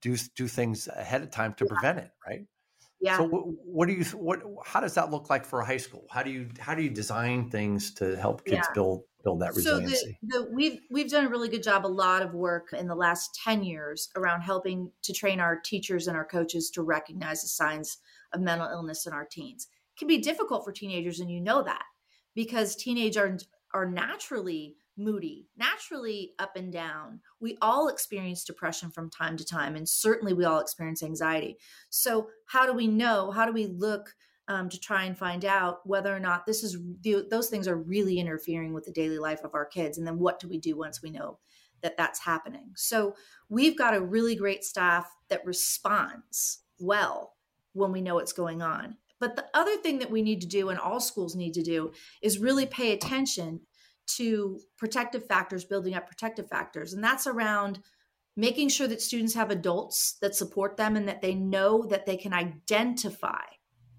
do 0.00 0.16
do 0.36 0.46
things 0.46 0.88
ahead 0.94 1.22
of 1.22 1.30
time 1.30 1.54
to 1.54 1.64
yeah. 1.64 1.68
prevent 1.68 1.98
it 1.98 2.10
right 2.26 2.46
yeah 3.00 3.16
so 3.16 3.24
what, 3.24 3.44
what, 3.64 3.88
do 3.88 3.94
you 3.94 4.04
what 4.16 4.42
how 4.64 4.80
does 4.80 4.94
that 4.94 5.10
look 5.10 5.28
like 5.28 5.44
for 5.44 5.60
a 5.60 5.64
high 5.64 5.76
school 5.76 6.06
how 6.10 6.22
do 6.22 6.30
you 6.30 6.48
how 6.60 6.74
do 6.74 6.82
you 6.82 6.90
design 6.90 7.50
things 7.50 7.92
to 7.94 8.16
help 8.16 8.44
kids 8.44 8.66
yeah. 8.68 8.74
build 8.74 9.02
build 9.22 9.40
that 9.40 9.54
resiliency? 9.54 9.96
So 9.96 10.06
the, 10.22 10.38
the, 10.38 10.50
we've 10.52 10.80
we've 10.90 11.10
done 11.10 11.26
a 11.26 11.28
really 11.28 11.48
good 11.48 11.62
job, 11.62 11.84
a 11.84 11.88
lot 11.88 12.22
of 12.22 12.34
work 12.34 12.72
in 12.72 12.86
the 12.86 12.94
last 12.94 13.38
ten 13.44 13.62
years 13.62 14.08
around 14.16 14.42
helping 14.42 14.90
to 15.02 15.12
train 15.12 15.40
our 15.40 15.58
teachers 15.60 16.08
and 16.08 16.16
our 16.16 16.24
coaches 16.24 16.70
to 16.70 16.82
recognize 16.82 17.42
the 17.42 17.48
signs 17.48 17.98
of 18.32 18.40
mental 18.40 18.68
illness 18.68 19.06
in 19.06 19.12
our 19.12 19.24
teens. 19.24 19.68
It 19.94 19.98
can 19.98 20.08
be 20.08 20.18
difficult 20.18 20.64
for 20.64 20.72
teenagers, 20.72 21.20
and 21.20 21.30
you 21.30 21.40
know 21.40 21.62
that 21.62 21.84
because 22.34 22.76
teenagers 22.76 23.46
are, 23.74 23.82
are 23.82 23.90
naturally 23.90 24.76
moody, 24.96 25.46
naturally 25.56 26.32
up 26.38 26.56
and 26.56 26.72
down. 26.72 27.20
We 27.40 27.56
all 27.62 27.88
experience 27.88 28.44
depression 28.44 28.90
from 28.90 29.10
time 29.10 29.36
to 29.36 29.44
time, 29.44 29.76
and 29.76 29.88
certainly 29.88 30.32
we 30.32 30.44
all 30.44 30.60
experience 30.60 31.02
anxiety. 31.02 31.58
So, 31.90 32.28
how 32.46 32.66
do 32.66 32.72
we 32.72 32.86
know? 32.86 33.30
How 33.30 33.46
do 33.46 33.52
we 33.52 33.66
look? 33.66 34.14
Um, 34.52 34.68
to 34.68 34.78
try 34.78 35.04
and 35.04 35.16
find 35.16 35.46
out 35.46 35.80
whether 35.86 36.14
or 36.14 36.20
not 36.20 36.44
this 36.44 36.62
is 36.62 36.76
those 37.30 37.48
things 37.48 37.66
are 37.66 37.76
really 37.76 38.18
interfering 38.18 38.74
with 38.74 38.84
the 38.84 38.92
daily 38.92 39.18
life 39.18 39.44
of 39.44 39.54
our 39.54 39.64
kids 39.64 39.96
and 39.96 40.06
then 40.06 40.18
what 40.18 40.38
do 40.38 40.46
we 40.46 40.58
do 40.58 40.76
once 40.76 41.02
we 41.02 41.10
know 41.10 41.38
that 41.80 41.96
that's 41.96 42.20
happening? 42.20 42.70
So 42.76 43.16
we've 43.48 43.78
got 43.78 43.94
a 43.94 44.00
really 44.00 44.36
great 44.36 44.62
staff 44.62 45.10
that 45.30 45.46
responds 45.46 46.60
well 46.78 47.32
when 47.72 47.92
we 47.92 48.02
know 48.02 48.16
what's 48.16 48.34
going 48.34 48.60
on. 48.60 48.98
But 49.18 49.36
the 49.36 49.46
other 49.54 49.76
thing 49.78 50.00
that 50.00 50.10
we 50.10 50.20
need 50.20 50.42
to 50.42 50.46
do 50.46 50.68
and 50.68 50.78
all 50.78 51.00
schools 51.00 51.34
need 51.34 51.54
to 51.54 51.62
do 51.62 51.92
is 52.20 52.38
really 52.38 52.66
pay 52.66 52.92
attention 52.92 53.60
to 54.18 54.60
protective 54.76 55.26
factors 55.26 55.64
building 55.64 55.94
up 55.94 56.06
protective 56.06 56.48
factors. 56.48 56.92
And 56.92 57.02
that's 57.02 57.26
around 57.26 57.78
making 58.36 58.68
sure 58.68 58.88
that 58.88 59.00
students 59.00 59.34
have 59.34 59.50
adults 59.50 60.18
that 60.20 60.34
support 60.34 60.76
them 60.76 60.94
and 60.94 61.08
that 61.08 61.22
they 61.22 61.34
know 61.34 61.86
that 61.86 62.04
they 62.04 62.18
can 62.18 62.34
identify 62.34 63.44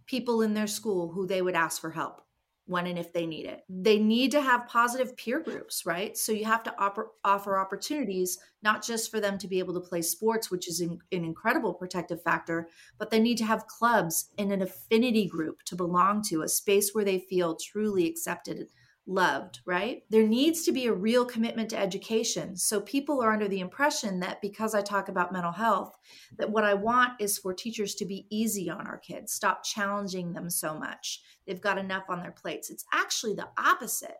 people 0.05 0.41
in 0.41 0.53
their 0.53 0.67
school 0.67 1.11
who 1.11 1.25
they 1.25 1.41
would 1.41 1.55
ask 1.55 1.81
for 1.81 1.91
help 1.91 2.23
when 2.65 2.87
and 2.87 2.97
if 2.97 3.11
they 3.11 3.25
need 3.25 3.45
it. 3.45 3.63
They 3.67 3.99
need 3.99 4.31
to 4.31 4.41
have 4.41 4.67
positive 4.67 5.17
peer 5.17 5.41
groups, 5.41 5.85
right? 5.85 6.17
So 6.17 6.31
you 6.31 6.45
have 6.45 6.63
to 6.63 6.73
offer, 6.79 7.11
offer 7.23 7.57
opportunities, 7.57 8.37
not 8.61 8.83
just 8.83 9.11
for 9.11 9.19
them 9.19 9.37
to 9.39 9.47
be 9.47 9.59
able 9.59 9.73
to 9.73 9.81
play 9.81 10.01
sports, 10.01 10.49
which 10.49 10.69
is 10.69 10.79
an, 10.79 10.99
an 11.11 11.25
incredible 11.25 11.73
protective 11.73 12.23
factor, 12.23 12.69
but 12.97 13.09
they 13.09 13.19
need 13.19 13.37
to 13.39 13.45
have 13.45 13.67
clubs 13.67 14.29
and 14.37 14.51
an 14.51 14.61
affinity 14.61 15.27
group 15.27 15.61
to 15.63 15.75
belong 15.75 16.21
to, 16.23 16.43
a 16.43 16.47
space 16.47 16.91
where 16.93 17.03
they 17.03 17.19
feel 17.19 17.55
truly 17.55 18.07
accepted 18.07 18.67
loved, 19.05 19.59
right? 19.65 20.03
There 20.09 20.27
needs 20.27 20.63
to 20.63 20.71
be 20.71 20.85
a 20.85 20.93
real 20.93 21.25
commitment 21.25 21.69
to 21.71 21.77
education. 21.77 22.55
So 22.55 22.79
people 22.79 23.21
are 23.21 23.33
under 23.33 23.47
the 23.47 23.59
impression 23.59 24.21
that 24.21 24.41
because 24.41 24.73
I 24.73 24.81
talk 24.81 25.09
about 25.09 25.33
mental 25.33 25.51
health, 25.51 25.97
that 26.37 26.49
what 26.49 26.63
I 26.63 26.73
want 26.73 27.13
is 27.19 27.37
for 27.37 27.53
teachers 27.53 27.95
to 27.95 28.05
be 28.05 28.27
easy 28.29 28.69
on 28.69 28.87
our 28.87 28.97
kids, 28.97 29.33
stop 29.33 29.63
challenging 29.63 30.33
them 30.33 30.49
so 30.49 30.77
much. 30.77 31.21
They've 31.45 31.61
got 31.61 31.77
enough 31.77 32.05
on 32.09 32.21
their 32.21 32.31
plates. 32.31 32.69
It's 32.69 32.85
actually 32.93 33.33
the 33.33 33.49
opposite. 33.57 34.17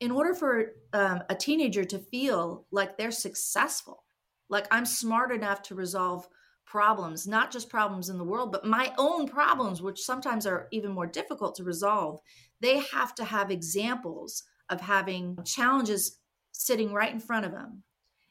In 0.00 0.10
order 0.10 0.34
for 0.34 0.72
um, 0.92 1.22
a 1.28 1.34
teenager 1.34 1.84
to 1.84 1.98
feel 1.98 2.66
like 2.70 2.96
they're 2.96 3.10
successful, 3.10 4.04
like 4.48 4.66
I'm 4.70 4.86
smart 4.86 5.32
enough 5.32 5.62
to 5.62 5.74
resolve 5.74 6.28
problems, 6.66 7.26
not 7.26 7.50
just 7.50 7.68
problems 7.68 8.08
in 8.08 8.18
the 8.18 8.24
world, 8.24 8.52
but 8.52 8.64
my 8.64 8.92
own 8.98 9.28
problems, 9.28 9.82
which 9.82 10.00
sometimes 10.00 10.46
are 10.46 10.68
even 10.72 10.92
more 10.92 11.06
difficult 11.06 11.54
to 11.56 11.64
resolve, 11.64 12.20
they 12.60 12.80
have 12.80 13.14
to 13.14 13.24
have 13.24 13.50
examples 13.50 14.42
of 14.70 14.80
having 14.80 15.38
challenges 15.44 16.18
sitting 16.52 16.92
right 16.92 17.12
in 17.12 17.20
front 17.20 17.44
of 17.44 17.52
them 17.52 17.82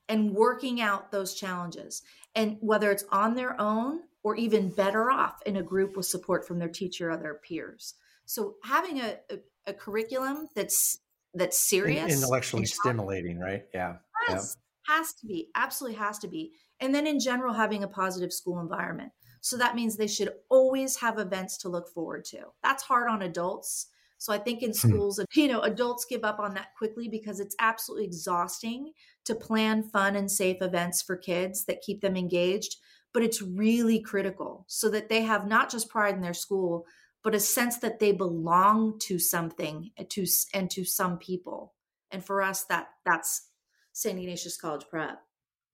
and 0.09 0.33
working 0.33 0.81
out 0.81 1.11
those 1.11 1.33
challenges. 1.33 2.01
And 2.35 2.57
whether 2.59 2.91
it's 2.91 3.05
on 3.11 3.35
their 3.35 3.59
own 3.61 4.01
or 4.23 4.35
even 4.35 4.69
better 4.69 5.11
off 5.11 5.41
in 5.45 5.57
a 5.57 5.63
group 5.63 5.95
with 5.95 6.05
support 6.05 6.47
from 6.47 6.59
their 6.59 6.69
teacher 6.69 7.11
or 7.11 7.17
their 7.17 7.35
peers. 7.35 7.93
So 8.25 8.55
having 8.63 8.99
a, 8.99 9.17
a, 9.29 9.39
a 9.67 9.73
curriculum 9.73 10.47
that's 10.55 10.99
that's 11.33 11.57
serious, 11.57 12.13
intellectually 12.13 12.65
stimulating, 12.65 13.39
right? 13.39 13.65
Yeah. 13.73 13.95
Yes, 14.29 14.57
yeah. 14.87 14.95
has 14.95 15.13
to 15.13 15.27
be, 15.27 15.49
absolutely 15.55 15.97
has 15.97 16.19
to 16.19 16.27
be. 16.27 16.53
And 16.79 16.93
then 16.93 17.07
in 17.07 17.19
general, 17.19 17.53
having 17.53 17.83
a 17.83 17.87
positive 17.87 18.33
school 18.33 18.59
environment. 18.59 19.11
So 19.41 19.57
that 19.57 19.75
means 19.75 19.95
they 19.95 20.07
should 20.07 20.33
always 20.49 20.95
have 20.97 21.19
events 21.19 21.57
to 21.59 21.69
look 21.69 21.89
forward 21.89 22.25
to. 22.25 22.45
That's 22.61 22.83
hard 22.83 23.09
on 23.09 23.21
adults 23.21 23.87
so 24.23 24.31
I 24.31 24.37
think 24.37 24.63
in 24.63 24.69
hmm. 24.69 24.87
schools, 24.87 25.19
you 25.33 25.49
know, 25.49 25.59
adults 25.61 26.05
give 26.05 26.23
up 26.23 26.39
on 26.39 26.53
that 26.53 26.73
quickly 26.77 27.09
because 27.09 27.41
it's 27.41 27.57
absolutely 27.59 28.05
exhausting 28.05 28.93
to 29.25 29.35
plan 29.35 29.83
fun 29.83 30.15
and 30.15 30.31
safe 30.31 30.61
events 30.61 31.01
for 31.01 31.17
kids 31.17 31.65
that 31.65 31.81
keep 31.81 31.99
them 31.99 32.15
engaged. 32.15 32.77
But 33.13 33.23
it's 33.23 33.41
really 33.41 33.99
critical 33.99 34.63
so 34.69 34.89
that 34.91 35.09
they 35.09 35.23
have 35.23 35.45
not 35.45 35.69
just 35.69 35.89
pride 35.89 36.15
in 36.15 36.21
their 36.21 36.33
school, 36.33 36.85
but 37.21 37.35
a 37.35 37.39
sense 37.39 37.79
that 37.79 37.99
they 37.99 38.13
belong 38.13 38.97
to 38.99 39.19
something 39.19 39.91
eh, 39.97 40.05
to 40.11 40.25
and 40.53 40.71
to 40.71 40.85
some 40.85 41.17
people. 41.17 41.73
And 42.09 42.23
for 42.23 42.41
us, 42.41 42.63
that 42.65 42.91
that's 43.05 43.49
St. 43.91 44.17
Ignatius 44.17 44.55
College 44.55 44.85
Prep. 44.89 45.19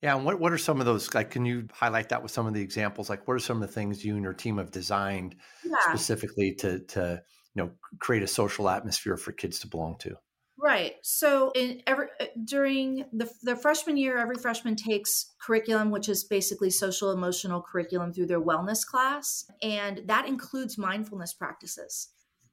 Yeah, 0.02 0.16
and 0.16 0.26
what, 0.26 0.40
what 0.40 0.54
are 0.54 0.58
some 0.58 0.80
of 0.80 0.86
those? 0.86 1.14
Like, 1.14 1.32
can 1.32 1.46
you 1.46 1.68
highlight 1.74 2.10
that 2.10 2.24
with 2.24 2.32
some 2.32 2.48
of 2.48 2.54
the 2.54 2.62
examples? 2.62 3.10
Like, 3.10 3.28
what 3.28 3.34
are 3.34 3.40
some 3.40 3.62
of 3.62 3.68
the 3.68 3.74
things 3.74 4.06
you 4.06 4.16
and 4.16 4.24
your 4.24 4.34
team 4.34 4.58
have 4.58 4.72
designed 4.72 5.36
yeah. 5.66 5.76
specifically 5.90 6.54
to 6.56 6.80
to 6.80 7.22
you 7.56 7.64
know 7.64 7.72
create 8.00 8.24
a 8.24 8.28
social 8.28 8.70
atmosphere 8.70 9.18
for 9.18 9.32
kids 9.32 9.60
to 9.60 9.68
belong 9.68 9.98
to 10.00 10.16
right 10.58 10.96
so 11.02 11.52
in 11.56 11.82
every 11.88 12.08
uh, 12.20 12.26
during 12.44 13.06
the, 13.14 13.30
the 13.44 13.56
freshman 13.56 13.98
year 13.98 14.18
every 14.18 14.38
freshman 14.38 14.76
takes 14.76 15.34
curriculum 15.42 15.90
which 15.90 16.10
is 16.10 16.24
basically 16.24 16.70
social 16.70 17.12
emotional 17.12 17.62
curriculum 17.62 18.14
through 18.14 18.26
their 18.26 18.42
wellness 18.42 18.86
class 18.86 19.46
and 19.62 20.02
that 20.06 20.28
includes 20.28 20.78
mindfulness 20.78 21.34
practices 21.34 22.10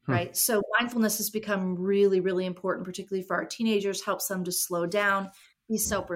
hmm. 0.07 0.13
right 0.13 0.37
so 0.37 0.63
mindfulness 0.79 1.19
has 1.19 1.31
become 1.31 1.77
really 1.77 2.21
really 2.21 2.47
important 2.47 2.87
particularly 2.87 3.27
for 3.27 3.37
our 3.37 3.45
teenagers 3.45 4.05
helps 4.05 4.29
them 4.29 4.45
to 4.45 4.53
slow 4.53 4.87
down 4.87 5.31
be 5.69 5.77
self 5.77 6.09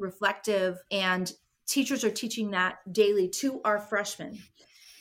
reflective 0.00 0.78
and 0.90 1.32
teachers 1.66 2.04
are 2.04 2.10
teaching 2.10 2.50
that 2.50 2.78
daily 2.92 3.28
to 3.28 3.60
our 3.64 3.78
freshmen. 3.78 4.38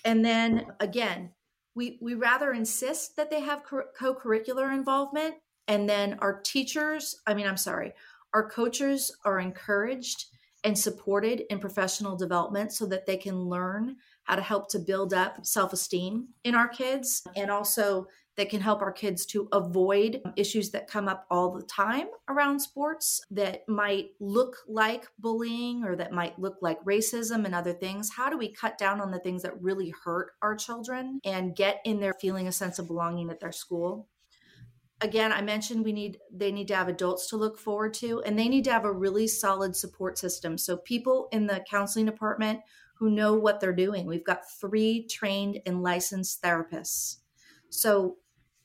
And 0.05 0.23
then 0.23 0.67
again 0.79 1.31
we 1.75 1.97
we 2.01 2.13
rather 2.13 2.51
insist 2.51 3.15
that 3.15 3.29
they 3.29 3.39
have 3.39 3.63
co-curricular 3.63 4.73
involvement 4.73 5.35
and 5.67 5.87
then 5.87 6.17
our 6.19 6.41
teachers 6.41 7.15
i 7.27 7.33
mean 7.33 7.47
i'm 7.47 7.57
sorry 7.57 7.93
our 8.33 8.49
coaches 8.49 9.15
are 9.23 9.39
encouraged 9.39 10.25
and 10.65 10.77
supported 10.77 11.43
in 11.49 11.57
professional 11.57 12.17
development 12.17 12.73
so 12.73 12.85
that 12.85 13.05
they 13.05 13.15
can 13.15 13.39
learn 13.39 13.95
how 14.23 14.35
to 14.35 14.41
help 14.41 14.69
to 14.69 14.79
build 14.79 15.13
up 15.13 15.45
self 15.45 15.71
esteem 15.71 16.27
in 16.43 16.53
our 16.53 16.67
kids 16.67 17.23
and 17.35 17.49
also 17.49 18.05
that 18.39 18.49
can 18.49 18.61
help 18.61 18.81
our 18.81 18.91
kids 18.91 19.25
to 19.25 19.49
avoid 19.51 20.21
issues 20.37 20.69
that 20.69 20.87
come 20.87 21.09
up 21.09 21.25
all 21.29 21.51
the 21.51 21.63
time 21.63 22.07
around 22.29 22.57
sports 22.57 23.19
that 23.29 23.67
might 23.67 24.11
look 24.21 24.55
like 24.65 25.07
bullying 25.19 25.83
or 25.83 25.97
that 25.97 26.13
might 26.13 26.39
look 26.39 26.55
like 26.61 26.81
racism 26.85 27.43
and 27.43 27.53
other 27.53 27.73
things. 27.73 28.09
How 28.15 28.29
do 28.29 28.37
we 28.37 28.49
cut 28.49 28.77
down 28.77 29.01
on 29.01 29.11
the 29.11 29.19
things 29.19 29.41
that 29.41 29.61
really 29.61 29.93
hurt 30.05 30.31
our 30.41 30.55
children 30.55 31.19
and 31.25 31.53
get 31.53 31.81
in 31.83 31.99
there 31.99 32.13
feeling 32.13 32.47
a 32.47 32.53
sense 32.53 32.79
of 32.79 32.87
belonging 32.87 33.29
at 33.29 33.41
their 33.41 33.51
school? 33.51 34.07
again 35.01 35.31
i 35.31 35.41
mentioned 35.41 35.85
we 35.85 35.93
need 35.93 36.17
they 36.29 36.51
need 36.51 36.67
to 36.67 36.75
have 36.75 36.89
adults 36.89 37.27
to 37.27 37.37
look 37.37 37.57
forward 37.57 37.93
to 37.93 38.21
and 38.23 38.37
they 38.37 38.49
need 38.49 38.65
to 38.65 38.71
have 38.71 38.83
a 38.83 38.91
really 38.91 39.27
solid 39.27 39.73
support 39.73 40.17
system 40.17 40.57
so 40.57 40.75
people 40.75 41.29
in 41.31 41.47
the 41.47 41.63
counseling 41.69 42.05
department 42.05 42.59
who 42.97 43.09
know 43.09 43.33
what 43.33 43.61
they're 43.61 43.71
doing 43.71 44.05
we've 44.05 44.25
got 44.25 44.41
three 44.59 45.07
trained 45.07 45.57
and 45.65 45.81
licensed 45.81 46.41
therapists 46.41 47.17
so 47.69 48.17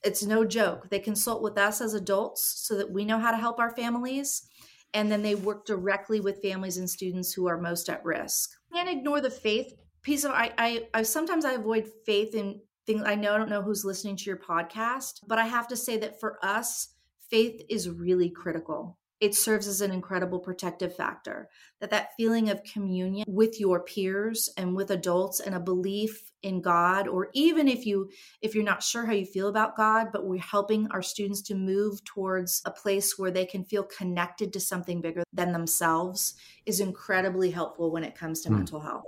it's 0.04 0.22
no 0.22 0.44
joke 0.44 0.88
they 0.90 0.98
consult 0.98 1.42
with 1.42 1.58
us 1.58 1.80
as 1.80 1.94
adults 1.94 2.62
so 2.66 2.76
that 2.76 2.90
we 2.90 3.04
know 3.04 3.18
how 3.18 3.30
to 3.30 3.36
help 3.36 3.58
our 3.58 3.74
families 3.74 4.46
and 4.92 5.10
then 5.10 5.22
they 5.22 5.34
work 5.34 5.66
directly 5.66 6.20
with 6.20 6.42
families 6.42 6.76
and 6.76 6.88
students 6.88 7.32
who 7.32 7.46
are 7.46 7.60
most 7.60 7.88
at 7.88 8.04
risk 8.04 8.50
can't 8.72 8.88
ignore 8.88 9.20
the 9.20 9.30
faith 9.30 9.72
piece 10.02 10.24
of 10.24 10.30
I, 10.32 10.52
I, 10.58 10.88
I 10.94 11.02
sometimes 11.02 11.44
i 11.44 11.52
avoid 11.52 11.88
faith 12.04 12.34
in 12.34 12.60
things 12.86 13.02
I 13.04 13.14
know 13.14 13.34
I 13.34 13.38
don't 13.38 13.50
know 13.50 13.62
who's 13.62 13.84
listening 13.84 14.16
to 14.16 14.24
your 14.24 14.36
podcast, 14.36 15.20
but 15.26 15.38
I 15.38 15.46
have 15.46 15.68
to 15.68 15.76
say 15.76 15.96
that 15.98 16.20
for 16.20 16.38
us, 16.44 16.88
faith 17.30 17.62
is 17.68 17.88
really 17.88 18.30
critical. 18.30 18.98
It 19.24 19.34
serves 19.34 19.66
as 19.66 19.80
an 19.80 19.90
incredible 19.90 20.38
protective 20.38 20.94
factor. 20.94 21.48
That 21.80 21.88
that 21.88 22.10
feeling 22.14 22.50
of 22.50 22.62
communion 22.62 23.24
with 23.26 23.58
your 23.58 23.80
peers 23.80 24.50
and 24.58 24.76
with 24.76 24.90
adults 24.90 25.40
and 25.40 25.54
a 25.54 25.60
belief 25.60 26.30
in 26.42 26.60
God 26.60 27.08
or 27.08 27.30
even 27.32 27.66
if 27.66 27.86
you 27.86 28.10
if 28.42 28.54
you're 28.54 28.62
not 28.64 28.82
sure 28.82 29.06
how 29.06 29.12
you 29.12 29.24
feel 29.24 29.48
about 29.48 29.78
God, 29.78 30.08
but 30.12 30.26
we're 30.26 30.42
helping 30.42 30.88
our 30.90 31.00
students 31.00 31.40
to 31.44 31.54
move 31.54 32.04
towards 32.04 32.60
a 32.66 32.70
place 32.70 33.14
where 33.16 33.30
they 33.30 33.46
can 33.46 33.64
feel 33.64 33.84
connected 33.84 34.52
to 34.52 34.60
something 34.60 35.00
bigger 35.00 35.22
than 35.32 35.52
themselves 35.52 36.34
is 36.66 36.80
incredibly 36.80 37.50
helpful 37.50 37.90
when 37.90 38.04
it 38.04 38.14
comes 38.14 38.42
to 38.42 38.50
mm. 38.50 38.56
mental 38.56 38.80
health. 38.80 39.04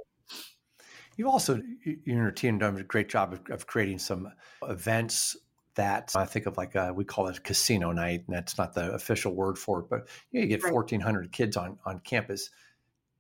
You 1.19 1.31
also, 1.31 1.61
you 1.85 1.99
and 2.07 2.17
your 2.17 2.31
team 2.31 2.59
done 2.59 2.77
a 2.77 2.83
great 2.83 3.11
job 3.11 3.35
of, 3.35 3.41
of 3.51 3.67
creating 3.67 3.99
some 3.99 4.33
events 4.63 5.37
that 5.77 6.13
I 6.17 6.25
think 6.25 6.47
of 6.47 6.57
like 6.57 6.75
a, 6.75 6.93
we 6.93 7.05
call 7.05 7.29
it 7.29 7.45
casino 7.45 7.93
night, 7.93 8.25
and 8.27 8.37
that's 8.37 8.59
not 8.59 8.75
the 8.75 8.93
official 8.93 9.35
word 9.35 9.59
for 9.59 9.81
it, 9.81 9.87
but 9.89 10.09
you, 10.31 10.41
know, 10.41 10.45
you 10.45 10.49
get 10.49 10.63
right. 10.65 10.73
1,400 10.73 11.33
kids 11.33 11.57
on, 11.57 11.79
on 11.87 12.01
campus 12.01 12.51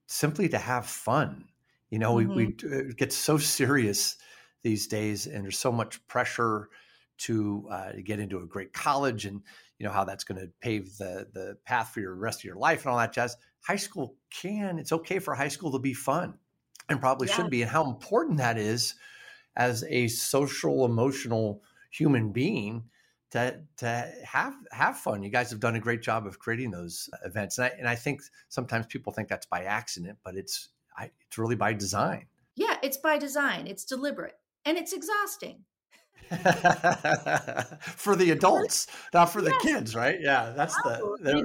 simply 0.07 0.49
to 0.49 0.59
have 0.59 0.87
fun. 0.87 1.45
You 1.91 1.99
know, 1.99 2.17
mm-hmm. 2.17 2.35
we, 2.35 2.47
we 2.47 2.55
it 2.71 2.97
gets 2.97 3.17
so 3.17 3.39
serious 3.39 4.17
these 4.63 4.87
days, 4.87 5.27
and 5.27 5.45
there's 5.45 5.59
so 5.59 5.71
much 5.71 6.05
pressure 6.09 6.69
to, 7.19 7.69
uh, 7.71 7.93
get 8.05 8.21
into 8.21 8.39
a 8.39 8.47
great 8.47 8.75
college 8.75 9.25
and 9.25 9.41
you 9.79 9.87
know 9.87 9.93
how 9.93 10.05
that's 10.05 10.25
going 10.25 10.41
to 10.41 10.51
pave 10.61 10.97
the 10.97 11.27
the 11.33 11.57
path 11.65 11.91
for 11.91 12.01
your 12.01 12.15
rest 12.15 12.41
of 12.41 12.45
your 12.45 12.57
life 12.57 12.85
and 12.85 12.93
all 12.93 12.99
that 12.99 13.13
jazz. 13.13 13.37
High 13.67 13.77
school 13.77 14.17
can, 14.31 14.79
it's 14.79 14.93
okay 14.93 15.19
for 15.19 15.35
high 15.35 15.49
school 15.49 15.73
to 15.73 15.79
be 15.79 15.93
fun 15.93 16.35
and 16.89 17.01
probably 17.01 17.29
yeah. 17.29 17.35
should 17.35 17.51
be, 17.51 17.63
and 17.63 17.71
how 17.71 17.85
important 17.91 18.39
that 18.39 18.59
is 18.59 18.95
as 19.57 19.85
a 19.89 20.09
social, 20.09 20.85
emotional 20.85 21.63
human 21.97 22.33
being 22.33 22.85
to 23.31 23.61
to 23.79 24.13
have 24.25 24.55
have 24.71 24.99
fun. 24.99 25.23
You 25.23 25.31
guys 25.31 25.51
have 25.51 25.61
done 25.61 25.77
a 25.77 25.81
great 25.81 26.03
job 26.03 26.27
of 26.27 26.39
creating 26.39 26.71
those 26.71 27.09
uh, 27.13 27.27
events, 27.27 27.59
and 27.59 27.67
I, 27.67 27.73
and 27.79 27.89
I 27.89 27.95
think 27.95 28.23
sometimes 28.49 28.87
people 28.87 29.13
think 29.13 29.29
that's 29.29 29.47
by 29.47 29.65
accident, 29.65 30.19
but 30.25 30.37
it's 30.37 30.69
I, 30.97 31.11
it's 31.27 31.39
really 31.39 31.57
by 31.57 31.73
design. 31.73 32.27
Yeah, 32.55 32.77
it's 32.83 32.97
by 32.97 33.19
design. 33.19 33.67
It's 33.67 33.85
deliberate, 33.85 34.39
and 34.65 34.79
it's 34.79 34.93
exhausting. 34.93 35.65
for 37.97 38.17
the 38.17 38.31
adults, 38.33 38.89
not 39.15 39.27
for 39.27 39.41
yes. 39.41 39.53
the 39.53 39.69
kids, 39.69 39.95
right? 39.95 40.19
Yeah, 40.21 40.53
that's 40.57 40.77
Absolutely. 40.85 41.33
the. 41.33 41.39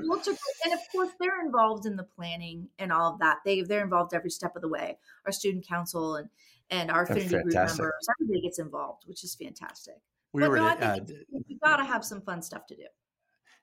And 0.65 0.73
of 0.73 0.79
course, 0.91 1.09
they're 1.19 1.45
involved 1.45 1.85
in 1.85 1.95
the 1.95 2.03
planning 2.03 2.67
and 2.79 2.91
all 2.91 3.13
of 3.13 3.19
that. 3.19 3.39
They 3.45 3.61
they're 3.61 3.83
involved 3.83 4.15
every 4.15 4.31
step 4.31 4.55
of 4.55 4.63
the 4.63 4.69
way. 4.69 4.97
Our 5.25 5.31
student 5.31 5.67
council 5.67 6.15
and 6.15 6.29
and 6.71 6.89
our 6.89 7.03
affinity 7.03 7.29
group 7.29 7.53
members, 7.53 8.07
everybody 8.09 8.41
gets 8.41 8.57
involved, 8.57 9.03
which 9.05 9.23
is 9.23 9.35
fantastic. 9.35 9.97
We 10.33 10.41
but 10.41 10.49
were. 10.49 10.57
No, 10.57 10.67
I 10.67 10.75
think 10.75 11.09
uh, 11.09 11.39
you 11.47 11.57
got 11.63 11.77
to 11.77 11.85
have 11.85 12.05
some 12.05 12.21
fun 12.21 12.41
stuff 12.41 12.65
to 12.67 12.75
do. 12.75 12.83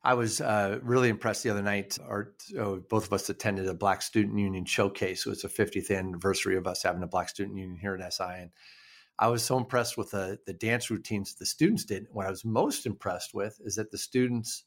I 0.02 0.14
was 0.14 0.40
uh, 0.40 0.78
really 0.82 1.08
impressed 1.08 1.42
the 1.42 1.50
other 1.50 1.62
night. 1.62 1.98
Our 2.06 2.34
oh, 2.58 2.76
both 2.88 3.06
of 3.06 3.12
us 3.12 3.28
attended 3.28 3.66
a 3.66 3.74
Black 3.74 4.02
Student 4.02 4.38
Union 4.38 4.64
showcase. 4.64 5.26
It 5.26 5.30
was 5.30 5.42
the 5.42 5.48
50th 5.48 5.96
anniversary 5.96 6.56
of 6.56 6.66
us 6.66 6.82
having 6.82 7.02
a 7.02 7.08
Black 7.08 7.28
Student 7.28 7.58
Union 7.58 7.78
here 7.78 7.94
at 7.94 8.12
SI, 8.12 8.24
and 8.24 8.50
I 9.18 9.28
was 9.28 9.42
so 9.42 9.56
impressed 9.56 9.98
with 9.98 10.12
the 10.12 10.38
the 10.46 10.52
dance 10.52 10.90
routines 10.90 11.34
the 11.34 11.46
students 11.46 11.84
did. 11.84 12.06
What 12.12 12.26
I 12.26 12.30
was 12.30 12.44
most 12.44 12.86
impressed 12.86 13.34
with 13.34 13.58
is 13.64 13.74
that 13.76 13.90
the 13.90 13.98
students 13.98 14.64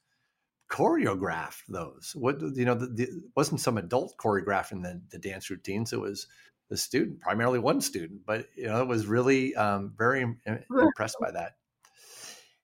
choreographed 0.69 1.63
those. 1.69 2.13
What 2.15 2.41
you 2.41 2.65
know, 2.65 2.75
the, 2.75 2.87
the, 2.87 3.07
wasn't 3.35 3.61
some 3.61 3.77
adult 3.77 4.15
choreographing 4.17 4.83
the, 4.83 5.01
the 5.11 5.19
dance 5.19 5.49
routines. 5.49 5.93
It 5.93 5.99
was 5.99 6.27
the 6.69 6.77
student, 6.77 7.19
primarily 7.19 7.59
one 7.59 7.81
student, 7.81 8.21
but 8.25 8.47
you 8.55 8.67
know, 8.67 8.81
it 8.81 8.87
was 8.87 9.05
really 9.05 9.55
um, 9.55 9.93
very 9.97 10.21
impressed 10.47 11.17
by 11.19 11.31
that. 11.31 11.53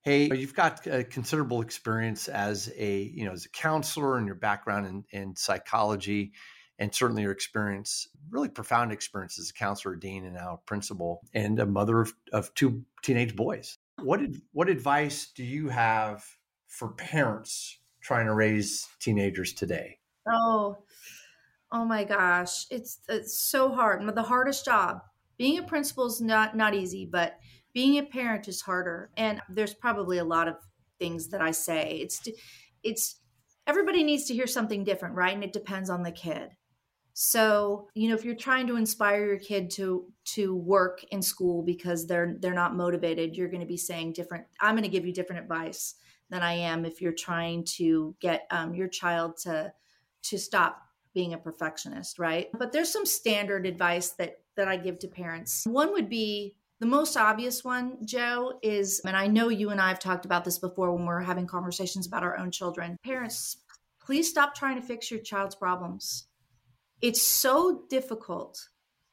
Hey, 0.08 0.34
you've 0.34 0.56
got 0.56 0.88
a 0.88 1.04
considerable 1.04 1.60
experience 1.62 2.30
as 2.30 2.72
a 2.78 3.02
you 3.14 3.26
know 3.26 3.34
as 3.34 3.44
a 3.44 3.50
counselor 3.50 4.18
and 4.18 4.26
your 4.26 4.38
background 4.38 4.86
in, 4.86 5.04
in 5.10 5.36
psychology 5.36 6.32
and 6.80 6.96
certainly 6.96 7.24
your 7.24 7.34
experience, 7.34 8.08
really 8.30 8.48
profound 8.48 8.94
experience 8.94 9.38
as 9.38 9.50
a 9.50 9.54
counselor, 9.54 9.98
dean, 9.98 10.24
and 10.24 10.36
now 10.36 10.62
principal, 10.66 11.20
and 11.34 11.60
a 11.60 11.66
mother 11.66 12.00
of, 12.00 12.14
of 12.32 12.54
two 12.54 12.86
teenage 13.02 13.36
boys. 13.36 13.80
What 14.02 14.22
what 14.54 14.70
advice 14.70 15.30
do 15.36 15.44
you 15.44 15.68
have 15.68 16.24
for 16.68 16.94
parents 16.94 17.78
trying 18.00 18.28
to 18.28 18.34
raise 18.34 18.88
teenagers 19.02 19.52
today? 19.52 20.00
Oh, 20.26 20.78
oh 21.74 21.84
my 21.84 22.06
gosh, 22.06 22.66
it's 22.70 23.00
it's 23.10 23.38
so 23.38 23.74
hard. 23.74 24.08
The 24.16 24.24
hardest 24.24 24.64
job. 24.64 25.02
Being 25.38 25.60
a 25.60 25.64
principal 25.64 26.06
is 26.06 26.22
not 26.22 26.56
not 26.56 26.74
easy, 26.74 27.06
but 27.06 27.38
being 27.78 28.00
a 28.00 28.04
parent 28.04 28.48
is 28.48 28.60
harder. 28.60 29.12
And 29.18 29.40
there's 29.50 29.76
probably 29.76 30.18
a 30.18 30.24
lot 30.24 30.48
of 30.48 30.56
things 30.98 31.28
that 31.28 31.42
I 31.42 31.52
say. 31.52 32.00
It's 32.02 32.28
it's 32.82 33.22
everybody 33.68 34.04
needs 34.04 34.26
to 34.26 34.34
hear 34.34 34.48
something 34.48 34.84
different, 34.84 35.14
right? 35.14 35.36
And 35.36 35.44
it 35.44 35.54
depends 35.54 35.92
on 35.92 36.02
the 36.02 36.12
kid. 36.12 36.50
So, 37.14 37.88
you 37.94 38.10
know, 38.10 38.16
if 38.16 38.26
you're 38.26 38.34
trying 38.34 38.66
to 38.66 38.78
inspire 38.78 39.28
your 39.28 39.38
kid 39.38 39.70
to 39.76 40.12
to 40.38 40.56
work 40.56 41.04
in 41.12 41.22
school 41.22 41.62
because 41.62 42.08
they're 42.08 42.38
they're 42.40 42.56
not 42.56 42.76
motivated, 42.76 43.38
you're 43.38 43.48
going 43.48 43.62
to 43.62 43.68
be 43.68 43.78
saying 43.78 44.14
different. 44.14 44.46
I'm 44.60 44.74
going 44.74 44.82
to 44.82 44.90
give 44.90 45.06
you 45.06 45.14
different 45.14 45.44
advice 45.44 45.94
than 46.32 46.42
I 46.42 46.54
am 46.54 46.84
if 46.84 47.00
you're 47.00 47.12
trying 47.12 47.64
to 47.78 48.16
get 48.20 48.48
um, 48.50 48.74
your 48.74 48.88
child 48.88 49.38
to 49.44 49.72
to 50.24 50.40
stop 50.40 50.82
being 51.14 51.36
a 51.36 51.38
perfectionist, 51.38 52.18
right? 52.18 52.48
But 52.58 52.72
there's 52.72 52.92
some 52.92 53.06
standard 53.06 53.68
advice 53.68 54.14
that 54.14 54.38
that 54.56 54.68
I 54.68 54.78
give 54.78 54.98
to 55.00 55.08
parents. 55.08 55.64
One 55.68 55.92
would 55.92 56.10
be 56.10 56.56
the 56.80 56.86
most 56.86 57.18
obvious 57.18 57.64
one, 57.64 58.06
Joe, 58.06 58.60
is, 58.62 59.02
and 59.06 59.18
I 59.18 59.28
know 59.28 59.50
you 59.50 59.70
and 59.70 59.82
I 59.82 59.90
have 59.90 60.00
talked 60.00 60.26
about 60.26 60.46
this 60.46 60.60
before 60.60 60.94
when 60.96 61.06
we're 61.06 61.22
having 61.22 61.48
conversations 61.48 62.08
about 62.08 62.24
our 62.24 62.38
own 62.38 62.52
children. 62.52 62.98
Parents, 63.04 63.58
please 64.00 64.30
stop 64.30 64.56
trying 64.56 64.80
to 64.80 64.86
fix 64.86 65.10
your 65.10 65.20
child's 65.20 65.56
problems 65.56 66.28
it's 67.02 67.22
so 67.22 67.84
difficult 67.90 68.70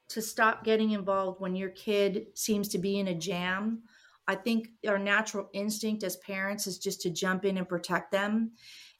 to 0.09 0.23
stop 0.23 0.65
getting 0.65 0.93
involved 0.93 1.41
when 1.41 1.57
your 1.57 1.71
kid 1.71 2.27
seems 2.35 2.69
to 2.69 2.79
be 2.79 2.99
in 2.99 3.09
a 3.09 3.15
jam. 3.15 3.83
I 4.27 4.37
think 4.37 4.69
our 4.87 4.99
natural 4.99 5.49
instinct 5.53 6.03
as 6.03 6.17
parents 6.17 6.67
is 6.67 6.79
just 6.79 7.03
to 7.03 7.11
jump 7.11 7.45
in 7.45 7.59
and 7.59 7.69
protect 7.69 8.13
them. 8.13 8.53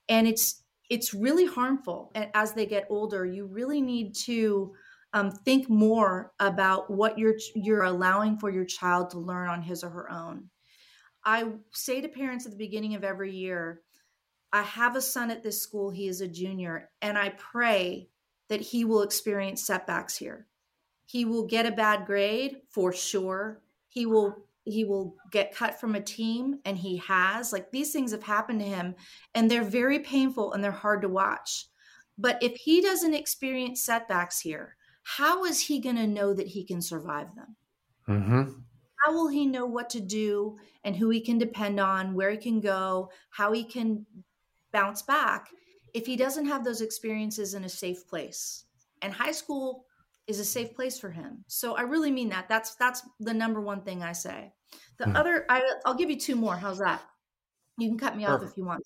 And 0.09 0.27
it's 0.27 0.63
it's 0.91 1.15
really 1.15 1.47
harmful 1.47 2.13
And 2.15 2.29
as 2.35 2.53
they 2.53 2.67
get 2.67 2.87
older. 2.91 3.25
You 3.25 3.47
really 3.47 3.81
need 3.81 4.15
to 4.27 4.75
um, 5.15 5.31
think 5.31 5.71
more 5.71 6.33
about 6.41 6.91
what 6.91 7.19
you're 7.19 7.37
you're 7.55 7.85
allowing 7.85 8.37
for 8.37 8.51
your 8.51 8.65
child 8.65 9.11
to 9.11 9.19
learn 9.19 9.49
on 9.49 9.63
his 9.63 9.83
or 9.83 9.89
her 9.91 10.11
own. 10.11 10.51
I 11.25 11.53
say 11.73 12.01
to 12.03 12.09
parents 12.09 12.45
at 12.45 12.51
the 12.51 12.59
beginning 12.59 12.97
of 12.97 13.05
every 13.05 13.33
year, 13.33 13.81
I 14.53 14.63
have 14.63 14.97
a 14.97 15.01
son 15.01 15.31
at 15.31 15.43
this 15.43 15.63
school. 15.63 15.91
He 15.91 16.09
is 16.09 16.21
a 16.21 16.29
junior, 16.29 16.91
and 17.01 17.17
I 17.17 17.31
pray 17.31 18.09
that 18.49 18.61
he 18.61 18.85
will 18.85 19.03
experience 19.03 19.63
setbacks 19.63 20.17
here. 20.17 20.49
He 21.07 21.25
will 21.25 21.47
get 21.47 21.65
a 21.65 21.73
bad 21.73 22.07
grade 22.07 22.57
for 22.69 22.93
sure. 22.93 23.63
He 23.89 24.07
will 24.07 24.45
he 24.65 24.85
will 24.85 25.15
get 25.31 25.55
cut 25.55 25.79
from 25.79 25.95
a 25.95 26.01
team 26.01 26.59
and 26.65 26.79
he 26.79 26.97
has 26.97 27.53
like 27.53 27.71
these 27.71 27.93
things 27.93 28.13
have 28.13 28.23
happened 28.23 28.61
to 28.61 28.67
him 28.67 28.95
and 29.35 29.49
they're 29.51 29.63
very 29.63 29.99
painful 29.99 30.53
and 30.53 30.65
they're 30.65 30.73
hard 30.73 31.03
to 31.03 31.09
watch. 31.09 31.67
But 32.17 32.43
if 32.43 32.57
he 32.57 32.81
doesn't 32.81 33.15
experience 33.15 33.85
setbacks 33.85 34.41
here, 34.41 34.77
how 35.05 35.45
is 35.45 35.61
he 35.61 35.79
going 35.79 35.97
to 35.97 36.07
know 36.07 36.35
that 36.35 36.49
he 36.49 36.65
can 36.65 36.83
survive 36.83 37.29
them? 37.37 37.57
Mm-hmm. 38.09 38.53
How 39.05 39.13
will 39.13 39.29
he 39.29 39.47
know 39.47 39.67
what 39.67 39.91
to 39.91 40.01
do 40.01 40.59
and 40.83 40.97
who 40.97 41.11
he 41.11 41.21
can 41.21 41.39
depend 41.39 41.79
on, 41.79 42.15
where 42.15 42.31
he 42.31 42.39
can 42.39 42.61
go, 42.61 43.11
how 43.31 43.53
he 43.53 43.65
can 43.65 44.07
bounce 44.73 45.03
back 45.03 45.49
if 45.95 46.07
he 46.07 46.17
doesn't 46.17 46.47
have 46.47 46.65
those 46.65 46.81
experiences 46.81 47.55
in 47.55 47.65
a 47.65 47.69
safe 47.69 48.07
place 48.09 48.65
and 49.05 49.13
high 49.13 49.33
school 49.33 49.85
is 50.27 50.41
a 50.41 50.45
safe 50.45 50.75
place 50.75 50.99
for 50.99 51.11
him. 51.11 51.45
So 51.47 51.77
I 51.77 51.83
really 51.83 52.11
mean 52.11 52.31
that. 52.31 52.49
That's 52.49 52.75
that's 52.77 53.03
the 53.21 53.35
number 53.35 53.61
one 53.61 53.83
thing 53.83 54.03
I 54.03 54.13
say. 54.13 54.53
The 54.99 55.05
mm-hmm. 55.05 55.17
other, 55.17 55.45
I, 55.49 55.63
will 55.85 55.95
give 55.95 56.11
you 56.11 56.19
two 56.19 56.37
more. 56.37 56.57
How's 56.57 56.79
that? 56.79 57.03
You 57.79 57.89
can 57.89 57.99
cut 57.99 58.17
me 58.17 58.25
Perfect. 58.25 58.45
off 58.45 58.51
if 58.51 58.57
you 58.57 58.65
want. 58.65 58.83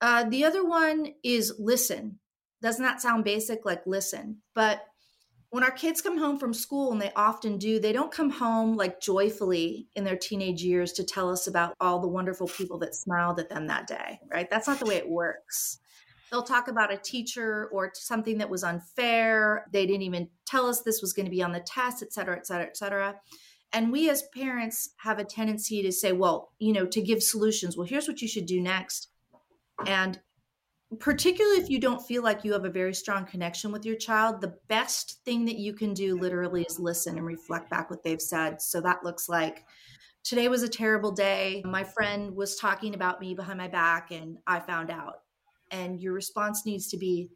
Uh, 0.00 0.24
the 0.28 0.44
other 0.44 0.64
one 0.64 1.14
is 1.24 1.54
listen. 1.58 2.18
Doesn't 2.60 2.84
that 2.84 3.00
sound 3.00 3.24
basic? 3.24 3.64
Like 3.64 3.86
listen, 3.86 4.38
but 4.54 4.82
when 5.50 5.64
our 5.64 5.70
kids 5.70 6.02
come 6.02 6.18
home 6.18 6.38
from 6.38 6.52
school, 6.52 6.92
and 6.92 7.00
they 7.00 7.12
often 7.16 7.56
do, 7.56 7.80
they 7.80 7.92
don't 7.92 8.12
come 8.12 8.30
home 8.30 8.76
like 8.76 9.00
joyfully 9.00 9.88
in 9.94 10.04
their 10.04 10.16
teenage 10.16 10.62
years 10.62 10.92
to 10.92 11.04
tell 11.04 11.30
us 11.30 11.46
about 11.46 11.74
all 11.80 12.00
the 12.00 12.08
wonderful 12.08 12.48
people 12.48 12.78
that 12.78 12.94
smiled 12.94 13.40
at 13.40 13.48
them 13.48 13.66
that 13.66 13.86
day, 13.86 14.20
right? 14.30 14.50
That's 14.50 14.68
not 14.68 14.78
the 14.78 14.86
way 14.86 14.96
it 14.96 15.08
works. 15.08 15.78
They'll 16.30 16.42
talk 16.42 16.68
about 16.68 16.92
a 16.92 16.98
teacher 16.98 17.70
or 17.72 17.90
something 17.94 18.36
that 18.38 18.50
was 18.50 18.62
unfair. 18.62 19.64
They 19.72 19.86
didn't 19.86 20.02
even 20.02 20.28
tell 20.46 20.66
us 20.66 20.82
this 20.82 21.00
was 21.00 21.14
going 21.14 21.24
to 21.24 21.30
be 21.30 21.42
on 21.42 21.52
the 21.52 21.60
test, 21.60 22.02
et 22.02 22.12
cetera, 22.12 22.36
et 22.36 22.46
cetera, 22.46 22.66
et 22.66 22.76
cetera. 22.76 23.14
And 23.72 23.90
we 23.90 24.10
as 24.10 24.24
parents 24.34 24.90
have 24.98 25.18
a 25.18 25.24
tendency 25.24 25.82
to 25.82 25.92
say, 25.92 26.12
well, 26.12 26.50
you 26.58 26.74
know, 26.74 26.84
to 26.84 27.00
give 27.00 27.22
solutions. 27.22 27.76
Well, 27.76 27.86
here's 27.86 28.06
what 28.06 28.20
you 28.20 28.28
should 28.28 28.44
do 28.44 28.60
next. 28.60 29.08
And 29.86 30.20
particularly 31.00 31.58
if 31.58 31.68
you 31.68 31.78
don't 31.78 32.06
feel 32.06 32.22
like 32.22 32.44
you 32.44 32.52
have 32.52 32.64
a 32.64 32.70
very 32.70 32.94
strong 32.94 33.26
connection 33.26 33.70
with 33.72 33.84
your 33.84 33.96
child, 33.96 34.40
the 34.40 34.56
best 34.68 35.20
thing 35.24 35.44
that 35.44 35.58
you 35.58 35.74
can 35.74 35.92
do 35.92 36.18
literally 36.18 36.62
is 36.62 36.78
listen 36.78 37.18
and 37.18 37.26
reflect 37.26 37.68
back 37.68 37.90
what 37.90 38.02
they've 38.02 38.20
said. 38.20 38.62
So 38.62 38.80
that 38.80 39.04
looks 39.04 39.28
like 39.28 39.66
today 40.24 40.48
was 40.48 40.62
a 40.62 40.68
terrible 40.68 41.12
day. 41.12 41.62
My 41.64 41.84
friend 41.84 42.34
was 42.34 42.56
talking 42.56 42.94
about 42.94 43.20
me 43.20 43.34
behind 43.34 43.58
my 43.58 43.68
back 43.68 44.10
and 44.10 44.38
I 44.46 44.60
found 44.60 44.90
out. 44.90 45.16
And 45.70 46.00
your 46.00 46.14
response 46.14 46.64
needs 46.64 46.88
to 46.88 46.96
be, 46.96 47.28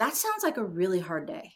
that 0.00 0.14
sounds 0.14 0.42
like 0.42 0.56
a 0.56 0.64
really 0.64 0.98
hard 0.98 1.26
day. 1.26 1.52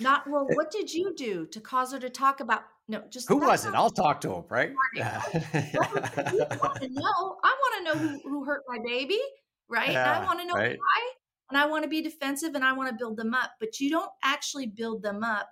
Not 0.00 0.28
well. 0.28 0.46
Eh 0.50 0.54
what 0.54 0.70
did 0.70 0.92
you 0.92 1.14
do 1.14 1.46
to 1.46 1.60
cause 1.60 1.92
her 1.92 1.98
to 1.98 2.10
talk 2.10 2.40
about? 2.40 2.64
No, 2.88 3.02
just 3.10 3.28
who 3.28 3.38
was 3.38 3.66
it? 3.66 3.74
I'll 3.74 3.90
talk 3.90 4.20
to 4.22 4.32
him. 4.32 4.44
Right? 4.48 4.72
Yeah. 4.94 5.22
want 5.32 6.76
to 6.80 6.88
know. 6.90 7.36
I 7.42 7.54
want 7.62 7.74
to 7.78 7.84
know 7.84 7.94
who, 7.94 8.20
who 8.28 8.44
hurt 8.44 8.62
my 8.68 8.78
baby. 8.84 9.20
Right? 9.68 9.90
Yeah, 9.90 10.20
I 10.20 10.24
want 10.24 10.40
to 10.40 10.46
know 10.46 10.54
right. 10.54 10.78
why, 10.78 11.10
and 11.50 11.58
I 11.58 11.66
want 11.66 11.82
to 11.82 11.88
be 11.88 12.00
defensive, 12.00 12.54
and 12.54 12.64
I 12.64 12.72
want 12.72 12.88
to 12.90 12.94
build 12.96 13.16
them 13.16 13.34
up. 13.34 13.52
But 13.58 13.80
you 13.80 13.90
don't 13.90 14.10
actually 14.22 14.66
build 14.66 15.02
them 15.02 15.24
up 15.24 15.48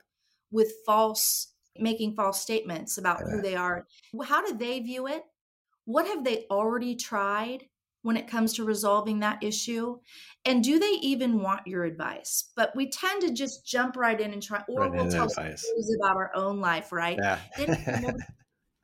with 0.52 0.72
false, 0.86 1.52
making 1.78 2.14
false 2.14 2.40
statements 2.40 2.98
about 2.98 3.20
yeah. 3.20 3.32
who 3.32 3.42
they 3.42 3.56
are. 3.56 3.86
How 4.24 4.44
do 4.46 4.56
they 4.56 4.78
view 4.80 5.08
it? 5.08 5.22
What 5.84 6.06
have 6.06 6.24
they 6.24 6.46
already 6.50 6.94
tried? 6.94 7.64
When 8.04 8.16
it 8.16 8.28
comes 8.28 8.52
to 8.54 8.64
resolving 8.64 9.20
that 9.20 9.42
issue? 9.42 9.98
And 10.44 10.62
do 10.62 10.78
they 10.78 10.92
even 11.00 11.40
want 11.40 11.66
your 11.66 11.84
advice? 11.84 12.50
But 12.54 12.76
we 12.76 12.90
tend 12.90 13.22
to 13.22 13.32
just 13.32 13.66
jump 13.66 13.96
right 13.96 14.20
in 14.20 14.32
and 14.32 14.42
try, 14.42 14.62
or 14.68 14.82
right 14.82 14.92
we'll 14.92 15.10
tell 15.10 15.28
stories 15.28 15.96
about 16.00 16.16
our 16.16 16.30
own 16.36 16.60
life, 16.60 16.92
right? 16.92 17.18
Yeah. 17.18 17.38
nobody, 17.58 18.12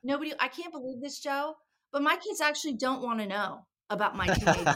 nobody, 0.03 0.33
I 0.41 0.49
can't 0.49 0.73
believe 0.73 1.03
this, 1.03 1.21
Joe, 1.21 1.55
but 1.93 2.03
my 2.03 2.17
kids 2.17 2.41
actually 2.41 2.75
don't 2.75 3.03
want 3.07 3.21
to 3.21 3.27
know 3.27 3.67
about 3.91 4.17
my 4.17 4.27
teenage. 4.27 4.67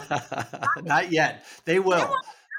Not 0.83 1.11
yet. 1.11 1.45
They 1.65 1.79
will. 1.79 1.99
They 1.99 2.15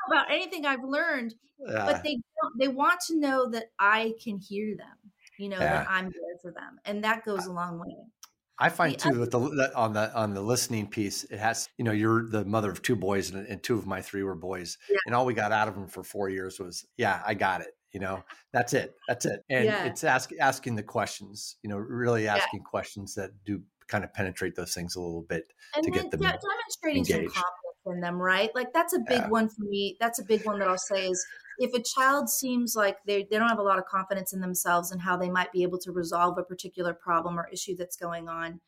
about 0.08 0.32
anything 0.32 0.66
I've 0.66 0.84
learned, 0.84 1.36
yeah. 1.60 1.86
but 1.86 2.04
they 2.04 2.18
they 2.60 2.68
want 2.68 3.00
to 3.08 3.20
know 3.20 3.50
that 3.50 3.66
I 3.80 4.14
can 4.24 4.38
hear 4.38 4.76
them. 4.76 5.12
You 5.38 5.50
know 5.50 5.60
yeah. 5.60 5.84
that 5.84 5.88
I'm 5.90 6.06
there 6.06 6.38
for 6.42 6.52
them, 6.52 6.80
and 6.86 7.04
that 7.04 7.26
goes 7.26 7.46
a 7.46 7.52
long 7.52 7.80
way. 7.80 7.96
I 8.58 8.70
find 8.70 8.98
too 8.98 9.14
that 9.16 9.32
the 9.32 9.72
on 9.76 9.94
the 9.94 10.16
on 10.16 10.34
the 10.34 10.42
listening 10.42 10.88
piece, 10.88 11.24
it 11.26 11.40
has 11.40 11.68
you 11.78 11.84
know 11.84 11.92
you're 11.92 12.28
the 12.28 12.46
mother 12.46 12.72
of 12.72 12.82
two 12.82 12.96
boys 12.96 13.32
and, 13.32 13.46
and 13.48 13.62
two 13.62 13.78
of 13.78 13.86
my 13.86 14.02
three 14.02 14.24
were 14.24 14.36
boys, 14.36 14.78
yeah. 14.90 14.98
and 15.06 15.16
all 15.16 15.26
we 15.26 15.34
got 15.34 15.52
out 15.52 15.68
of 15.68 15.76
them 15.76 15.88
for 15.88 16.04
four 16.04 16.30
years 16.30 16.60
was 16.60 16.86
yeah 16.98 17.22
I 17.26 17.34
got 17.34 17.62
it 17.62 17.76
you 17.96 18.02
know 18.02 18.22
that's 18.52 18.74
it 18.74 18.94
that's 19.08 19.26
it 19.26 19.40
and 19.50 19.64
yeah. 19.64 19.86
it's 19.86 20.04
ask, 20.04 20.30
asking 20.42 20.76
the 20.76 20.84
questions 20.84 21.56
you 21.64 21.70
know 21.70 21.78
really 21.78 22.28
asking 22.28 22.60
yeah. 22.60 22.70
questions 22.70 23.16
that 23.16 23.32
do 23.46 23.62
kind 23.88 24.04
of 24.04 24.14
penetrate 24.14 24.54
those 24.54 24.74
things 24.74 24.98
a 24.98 25.00
little 25.00 25.22
bit 25.22 25.46
and 25.76 25.84
to 25.86 25.92
get 25.92 26.12
them 26.12 26.20
demonstrating 26.20 26.98
engaged. 26.98 27.34
some 27.34 27.44
confidence 27.44 27.96
in 27.96 28.02
them 28.02 28.22
right 28.22 28.50
like 28.54 28.74
that's 28.74 28.94
a 28.94 29.00
big 29.08 29.26
one 29.30 29.48
for 29.48 29.64
me 29.64 29.96
that's 30.02 30.20
a 30.20 30.26
big 30.26 30.46
one 30.46 30.60
that 30.60 30.68
I'll 30.68 30.78
say 30.78 31.08
is 31.08 31.26
if 31.58 31.74
a 31.74 31.82
child 31.82 32.30
seems 32.30 32.76
like 32.76 32.98
they, 33.06 33.28
they 33.30 33.38
don't 33.38 33.50
have 33.50 33.60
a 33.60 33.64
lot 33.64 33.80
of 33.80 33.86
confidence 33.86 34.34
in 34.34 34.42
themselves 34.42 34.92
and 34.92 35.02
how 35.02 35.16
they 35.16 35.30
might 35.30 35.52
be 35.52 35.64
able 35.64 35.78
to 35.80 35.92
resolve 35.92 36.38
a 36.38 36.44
particular 36.44 36.94
problem 36.94 37.40
or 37.40 37.50
issue 37.52 37.76
that's 37.76 37.96
going 37.96 38.28
on 38.28 38.60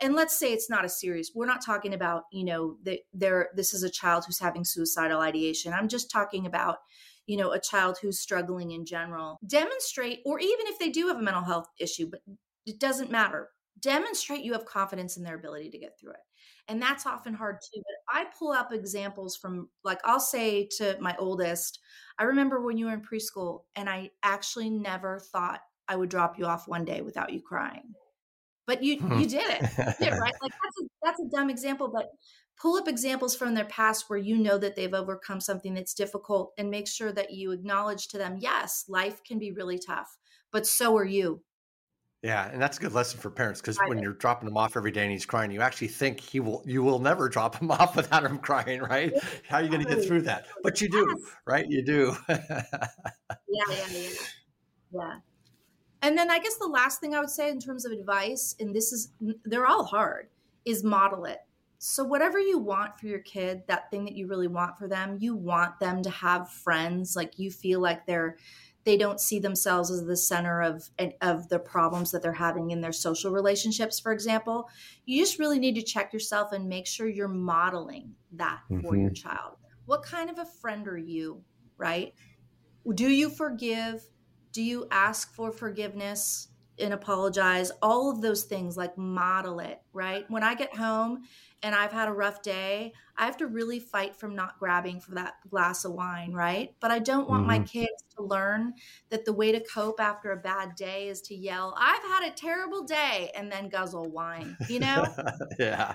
and 0.00 0.14
let's 0.14 0.38
say 0.38 0.52
it's 0.52 0.70
not 0.70 0.84
a 0.84 0.88
serious 0.88 1.32
we're 1.34 1.46
not 1.46 1.64
talking 1.64 1.94
about 1.94 2.24
you 2.32 2.44
know 2.44 2.76
that 2.84 3.00
there 3.12 3.48
this 3.54 3.72
is 3.72 3.82
a 3.82 3.90
child 3.90 4.24
who's 4.26 4.38
having 4.38 4.64
suicidal 4.64 5.20
ideation. 5.20 5.72
I'm 5.72 5.88
just 5.88 6.10
talking 6.10 6.46
about 6.46 6.78
you 7.26 7.36
know 7.36 7.52
a 7.52 7.60
child 7.60 7.98
who's 8.00 8.20
struggling 8.20 8.72
in 8.72 8.84
general. 8.84 9.38
Demonstrate 9.46 10.20
or 10.24 10.38
even 10.38 10.66
if 10.66 10.78
they 10.78 10.90
do 10.90 11.08
have 11.08 11.16
a 11.16 11.22
mental 11.22 11.44
health 11.44 11.66
issue 11.78 12.08
but 12.10 12.20
it 12.66 12.78
doesn't 12.78 13.10
matter. 13.10 13.48
Demonstrate 13.80 14.42
you 14.44 14.52
have 14.52 14.64
confidence 14.66 15.16
in 15.16 15.22
their 15.22 15.36
ability 15.36 15.70
to 15.70 15.78
get 15.78 15.98
through 15.98 16.12
it. 16.12 16.20
And 16.68 16.82
that's 16.82 17.06
often 17.06 17.32
hard 17.32 17.58
too 17.60 17.80
but 17.80 18.16
i 18.16 18.24
pull 18.38 18.50
up 18.50 18.72
examples 18.72 19.36
from 19.36 19.68
like 19.84 20.00
i'll 20.04 20.20
say 20.20 20.68
to 20.78 20.96
my 21.00 21.14
oldest 21.18 21.78
I 22.18 22.24
remember 22.24 22.60
when 22.60 22.78
you 22.78 22.86
were 22.86 22.94
in 22.94 23.02
preschool 23.02 23.62
and 23.74 23.88
I 23.88 24.10
actually 24.22 24.70
never 24.70 25.18
thought 25.18 25.60
I 25.88 25.96
would 25.96 26.08
drop 26.08 26.38
you 26.38 26.46
off 26.46 26.68
one 26.68 26.84
day 26.84 27.02
without 27.02 27.32
you 27.32 27.40
crying. 27.40 27.94
But 28.66 28.82
you 28.82 28.98
hmm. 28.98 29.20
you 29.20 29.26
did 29.28 29.44
it. 29.46 29.62
You 30.00 30.06
did, 30.06 30.18
right? 30.18 30.34
Like 30.42 30.52
that's 30.62 30.80
a 30.80 30.84
that's 31.02 31.20
a 31.20 31.36
dumb 31.36 31.50
example, 31.50 31.88
but 31.88 32.10
pull 32.60 32.76
up 32.76 32.88
examples 32.88 33.36
from 33.36 33.54
their 33.54 33.66
past 33.66 34.06
where 34.08 34.18
you 34.18 34.36
know 34.36 34.58
that 34.58 34.76
they've 34.76 34.94
overcome 34.94 35.40
something 35.40 35.74
that's 35.74 35.94
difficult 35.94 36.52
and 36.58 36.70
make 36.70 36.88
sure 36.88 37.12
that 37.12 37.32
you 37.32 37.52
acknowledge 37.52 38.08
to 38.08 38.18
them, 38.18 38.38
yes, 38.40 38.84
life 38.88 39.22
can 39.24 39.38
be 39.38 39.52
really 39.52 39.78
tough, 39.78 40.16
but 40.52 40.66
so 40.66 40.96
are 40.96 41.04
you. 41.04 41.42
Yeah, 42.22 42.50
and 42.50 42.60
that's 42.60 42.78
a 42.78 42.80
good 42.80 42.92
lesson 42.92 43.20
for 43.20 43.30
parents 43.30 43.60
because 43.60 43.78
when 43.86 43.98
you're 43.98 44.14
dropping 44.14 44.48
him 44.48 44.56
off 44.56 44.76
every 44.76 44.90
day 44.90 45.02
and 45.02 45.12
he's 45.12 45.26
crying, 45.26 45.50
you 45.50 45.60
actually 45.60 45.88
think 45.88 46.18
he 46.18 46.40
will 46.40 46.62
you 46.66 46.82
will 46.82 46.98
never 46.98 47.28
drop 47.36 47.56
him 47.56 47.70
off 47.70 47.94
without 47.94 48.24
him 48.24 48.38
crying, 48.38 48.80
right? 48.80 49.12
How 49.48 49.58
are 49.58 49.62
you 49.62 49.68
going 49.68 49.84
to 49.84 49.88
get 49.94 50.04
through 50.04 50.22
that? 50.22 50.46
But 50.62 50.80
you 50.80 50.88
do, 50.88 51.24
right? 51.46 51.66
You 51.68 51.84
do. 51.84 52.16
yeah, 52.28 52.38
yeah, 53.48 53.86
yeah. 53.92 54.08
Yeah. 54.92 55.14
And 56.02 56.16
then 56.16 56.30
I 56.30 56.38
guess 56.38 56.56
the 56.56 56.66
last 56.66 57.00
thing 57.00 57.14
I 57.14 57.20
would 57.20 57.30
say 57.30 57.50
in 57.50 57.60
terms 57.60 57.84
of 57.84 57.92
advice, 57.92 58.54
and 58.60 58.74
this 58.74 58.92
is 58.92 59.12
they're 59.44 59.66
all 59.66 59.84
hard, 59.84 60.28
is 60.64 60.84
model 60.84 61.24
it. 61.24 61.40
So 61.78 62.04
whatever 62.04 62.38
you 62.38 62.58
want 62.58 62.98
for 62.98 63.06
your 63.06 63.20
kid, 63.20 63.62
that 63.68 63.90
thing 63.90 64.04
that 64.06 64.16
you 64.16 64.26
really 64.26 64.48
want 64.48 64.78
for 64.78 64.88
them, 64.88 65.18
you 65.20 65.36
want 65.36 65.78
them 65.78 66.02
to 66.02 66.10
have 66.10 66.50
friends 66.50 67.14
like 67.14 67.38
you 67.38 67.50
feel 67.50 67.80
like 67.80 68.06
they're 68.06 68.36
they 68.86 68.96
don't 68.96 69.20
see 69.20 69.40
themselves 69.40 69.90
as 69.90 70.04
the 70.04 70.16
center 70.16 70.62
of 70.62 70.88
of 71.20 71.48
the 71.48 71.58
problems 71.58 72.12
that 72.12 72.22
they're 72.22 72.32
having 72.32 72.70
in 72.70 72.80
their 72.80 72.92
social 72.92 73.32
relationships 73.32 73.98
for 74.00 74.12
example. 74.12 74.70
You 75.04 75.20
just 75.20 75.38
really 75.38 75.58
need 75.58 75.74
to 75.74 75.82
check 75.82 76.12
yourself 76.12 76.52
and 76.52 76.68
make 76.68 76.86
sure 76.86 77.08
you're 77.08 77.28
modeling 77.28 78.14
that 78.32 78.60
mm-hmm. 78.70 78.86
for 78.86 78.96
your 78.96 79.10
mm-hmm. 79.10 79.28
child. 79.28 79.56
What 79.84 80.04
kind 80.04 80.30
of 80.30 80.38
a 80.38 80.46
friend 80.46 80.86
are 80.88 80.96
you 80.96 81.42
right? 81.76 82.14
Do 82.94 83.08
you 83.08 83.28
forgive? 83.28 84.02
Do 84.52 84.62
you 84.62 84.86
ask 84.90 85.34
for 85.34 85.50
forgiveness 85.50 86.48
and 86.78 86.94
apologize? 86.94 87.72
All 87.82 88.08
of 88.10 88.22
those 88.22 88.44
things 88.44 88.76
like 88.76 88.96
model 88.96 89.58
it 89.58 89.80
right? 89.92 90.30
When 90.30 90.44
i 90.44 90.54
get 90.54 90.76
home 90.76 91.24
and 91.66 91.74
I've 91.74 91.90
had 91.90 92.06
a 92.06 92.12
rough 92.12 92.42
day, 92.42 92.92
I 93.16 93.24
have 93.24 93.38
to 93.38 93.48
really 93.48 93.80
fight 93.80 94.14
from 94.14 94.36
not 94.36 94.56
grabbing 94.60 95.00
for 95.00 95.16
that 95.16 95.34
glass 95.50 95.84
of 95.84 95.94
wine, 95.94 96.32
right? 96.32 96.72
But 96.78 96.92
I 96.92 97.00
don't 97.00 97.28
want 97.28 97.40
mm-hmm. 97.40 97.60
my 97.62 97.66
kids 97.66 98.04
to 98.16 98.22
learn 98.22 98.74
that 99.10 99.24
the 99.24 99.32
way 99.32 99.50
to 99.50 99.58
cope 99.58 99.98
after 99.98 100.30
a 100.30 100.36
bad 100.36 100.76
day 100.76 101.08
is 101.08 101.20
to 101.22 101.34
yell, 101.34 101.74
I've 101.76 102.04
had 102.04 102.22
a 102.22 102.30
terrible 102.30 102.84
day, 102.84 103.32
and 103.34 103.50
then 103.50 103.68
guzzle 103.68 104.08
wine, 104.12 104.56
you 104.68 104.78
know? 104.78 105.06
yeah. 105.58 105.94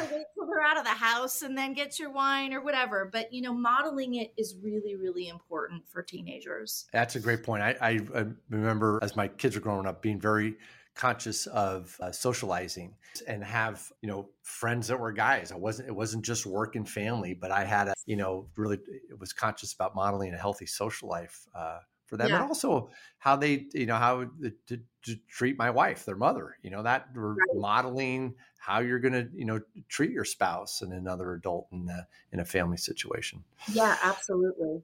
wait 0.00 0.24
till 0.34 0.46
they're 0.48 0.60
out 0.60 0.76
of 0.76 0.82
the 0.82 0.90
house 0.90 1.42
and 1.42 1.56
then 1.56 1.72
get 1.72 2.00
your 2.00 2.10
wine 2.10 2.52
or 2.52 2.60
whatever. 2.60 3.08
But, 3.12 3.32
you 3.32 3.42
know, 3.42 3.54
modeling 3.54 4.16
it 4.16 4.32
is 4.36 4.56
really, 4.60 4.96
really 4.96 5.28
important 5.28 5.88
for 5.88 6.02
teenagers. 6.02 6.86
That's 6.92 7.14
a 7.14 7.20
great 7.20 7.44
point. 7.44 7.62
I, 7.62 7.76
I, 7.80 7.90
I 8.12 8.24
remember 8.50 8.98
as 9.02 9.14
my 9.14 9.28
kids 9.28 9.54
were 9.54 9.62
growing 9.62 9.86
up 9.86 10.02
being 10.02 10.20
very 10.20 10.56
conscious 10.94 11.46
of 11.46 11.96
uh, 12.00 12.12
socializing 12.12 12.94
and 13.26 13.44
have 13.44 13.90
you 14.00 14.08
know 14.08 14.28
friends 14.42 14.88
that 14.88 14.98
were 14.98 15.12
guys. 15.12 15.52
I 15.52 15.56
wasn't 15.56 15.88
it 15.88 15.92
wasn't 15.94 16.24
just 16.24 16.46
work 16.46 16.76
and 16.76 16.88
family 16.88 17.34
but 17.34 17.50
i 17.50 17.64
had 17.64 17.88
a 17.88 17.94
you 18.06 18.16
know 18.16 18.46
really 18.56 18.78
it 19.10 19.18
was 19.18 19.32
conscious 19.32 19.72
about 19.72 19.94
modeling 19.94 20.32
a 20.32 20.38
healthy 20.38 20.66
social 20.66 21.08
life 21.08 21.46
uh, 21.54 21.78
for 22.06 22.16
them 22.16 22.28
yeah. 22.28 22.36
and 22.36 22.44
also 22.44 22.90
how 23.18 23.36
they 23.36 23.66
you 23.72 23.86
know 23.86 23.96
how 23.96 24.24
to, 24.42 24.52
to, 24.66 25.16
treat 25.28 25.58
my 25.58 25.68
wife 25.68 26.04
their 26.04 26.14
mother 26.14 26.56
you 26.62 26.70
know 26.70 26.82
that 26.82 27.08
right. 27.14 27.36
modeling 27.54 28.34
how 28.58 28.78
you're 28.78 29.00
going 29.00 29.12
to 29.12 29.28
you 29.34 29.44
know 29.44 29.60
treat 29.88 30.12
your 30.12 30.24
spouse 30.24 30.82
and 30.82 30.92
another 30.92 31.32
adult 31.32 31.66
in 31.72 31.88
a, 31.88 32.06
in 32.30 32.38
a 32.38 32.44
family 32.44 32.76
situation. 32.76 33.42
Yeah 33.72 33.96
absolutely. 34.04 34.82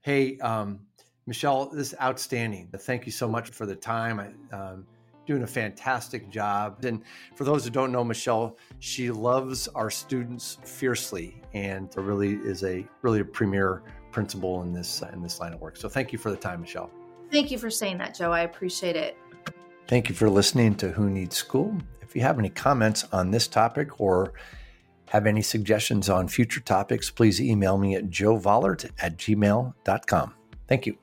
Hey 0.00 0.38
um 0.38 0.80
michelle 1.26 1.66
this 1.66 1.92
is 1.92 1.94
outstanding. 2.00 2.68
Thank 2.76 3.06
you 3.06 3.12
so 3.12 3.28
much 3.28 3.50
for 3.50 3.66
the 3.66 3.76
time. 3.76 4.18
I, 4.18 4.56
um, 4.56 4.86
doing 5.26 5.42
a 5.42 5.46
fantastic 5.46 6.30
job. 6.30 6.84
And 6.84 7.02
for 7.34 7.44
those 7.44 7.64
who 7.64 7.70
don't 7.70 7.92
know 7.92 8.04
Michelle, 8.04 8.56
she 8.78 9.10
loves 9.10 9.68
our 9.68 9.90
students 9.90 10.58
fiercely 10.64 11.42
and 11.52 11.92
really 11.96 12.34
is 12.34 12.62
a 12.64 12.86
really 13.02 13.20
a 13.20 13.24
premier 13.24 13.82
principal 14.12 14.62
in 14.62 14.72
this 14.72 15.02
in 15.12 15.22
this 15.22 15.40
line 15.40 15.52
of 15.52 15.60
work. 15.60 15.76
So 15.76 15.88
thank 15.88 16.12
you 16.12 16.18
for 16.18 16.30
the 16.30 16.36
time, 16.36 16.60
Michelle. 16.60 16.90
Thank 17.30 17.50
you 17.50 17.58
for 17.58 17.70
saying 17.70 17.98
that, 17.98 18.14
Joe. 18.14 18.32
I 18.32 18.40
appreciate 18.40 18.96
it. 18.96 19.16
Thank 19.88 20.08
you 20.08 20.14
for 20.14 20.28
listening 20.30 20.74
to 20.76 20.90
Who 20.90 21.10
Needs 21.10 21.36
School. 21.36 21.76
If 22.00 22.14
you 22.16 22.22
have 22.22 22.38
any 22.38 22.48
comments 22.48 23.04
on 23.12 23.30
this 23.30 23.46
topic 23.46 24.00
or 24.00 24.32
have 25.08 25.26
any 25.26 25.42
suggestions 25.42 26.08
on 26.08 26.28
future 26.28 26.60
topics, 26.60 27.10
please 27.10 27.40
email 27.40 27.78
me 27.78 27.94
at 27.94 28.10
joevollert 28.10 28.90
at 29.00 29.16
gmail.com. 29.16 30.34
Thank 30.66 30.86
you. 30.86 30.96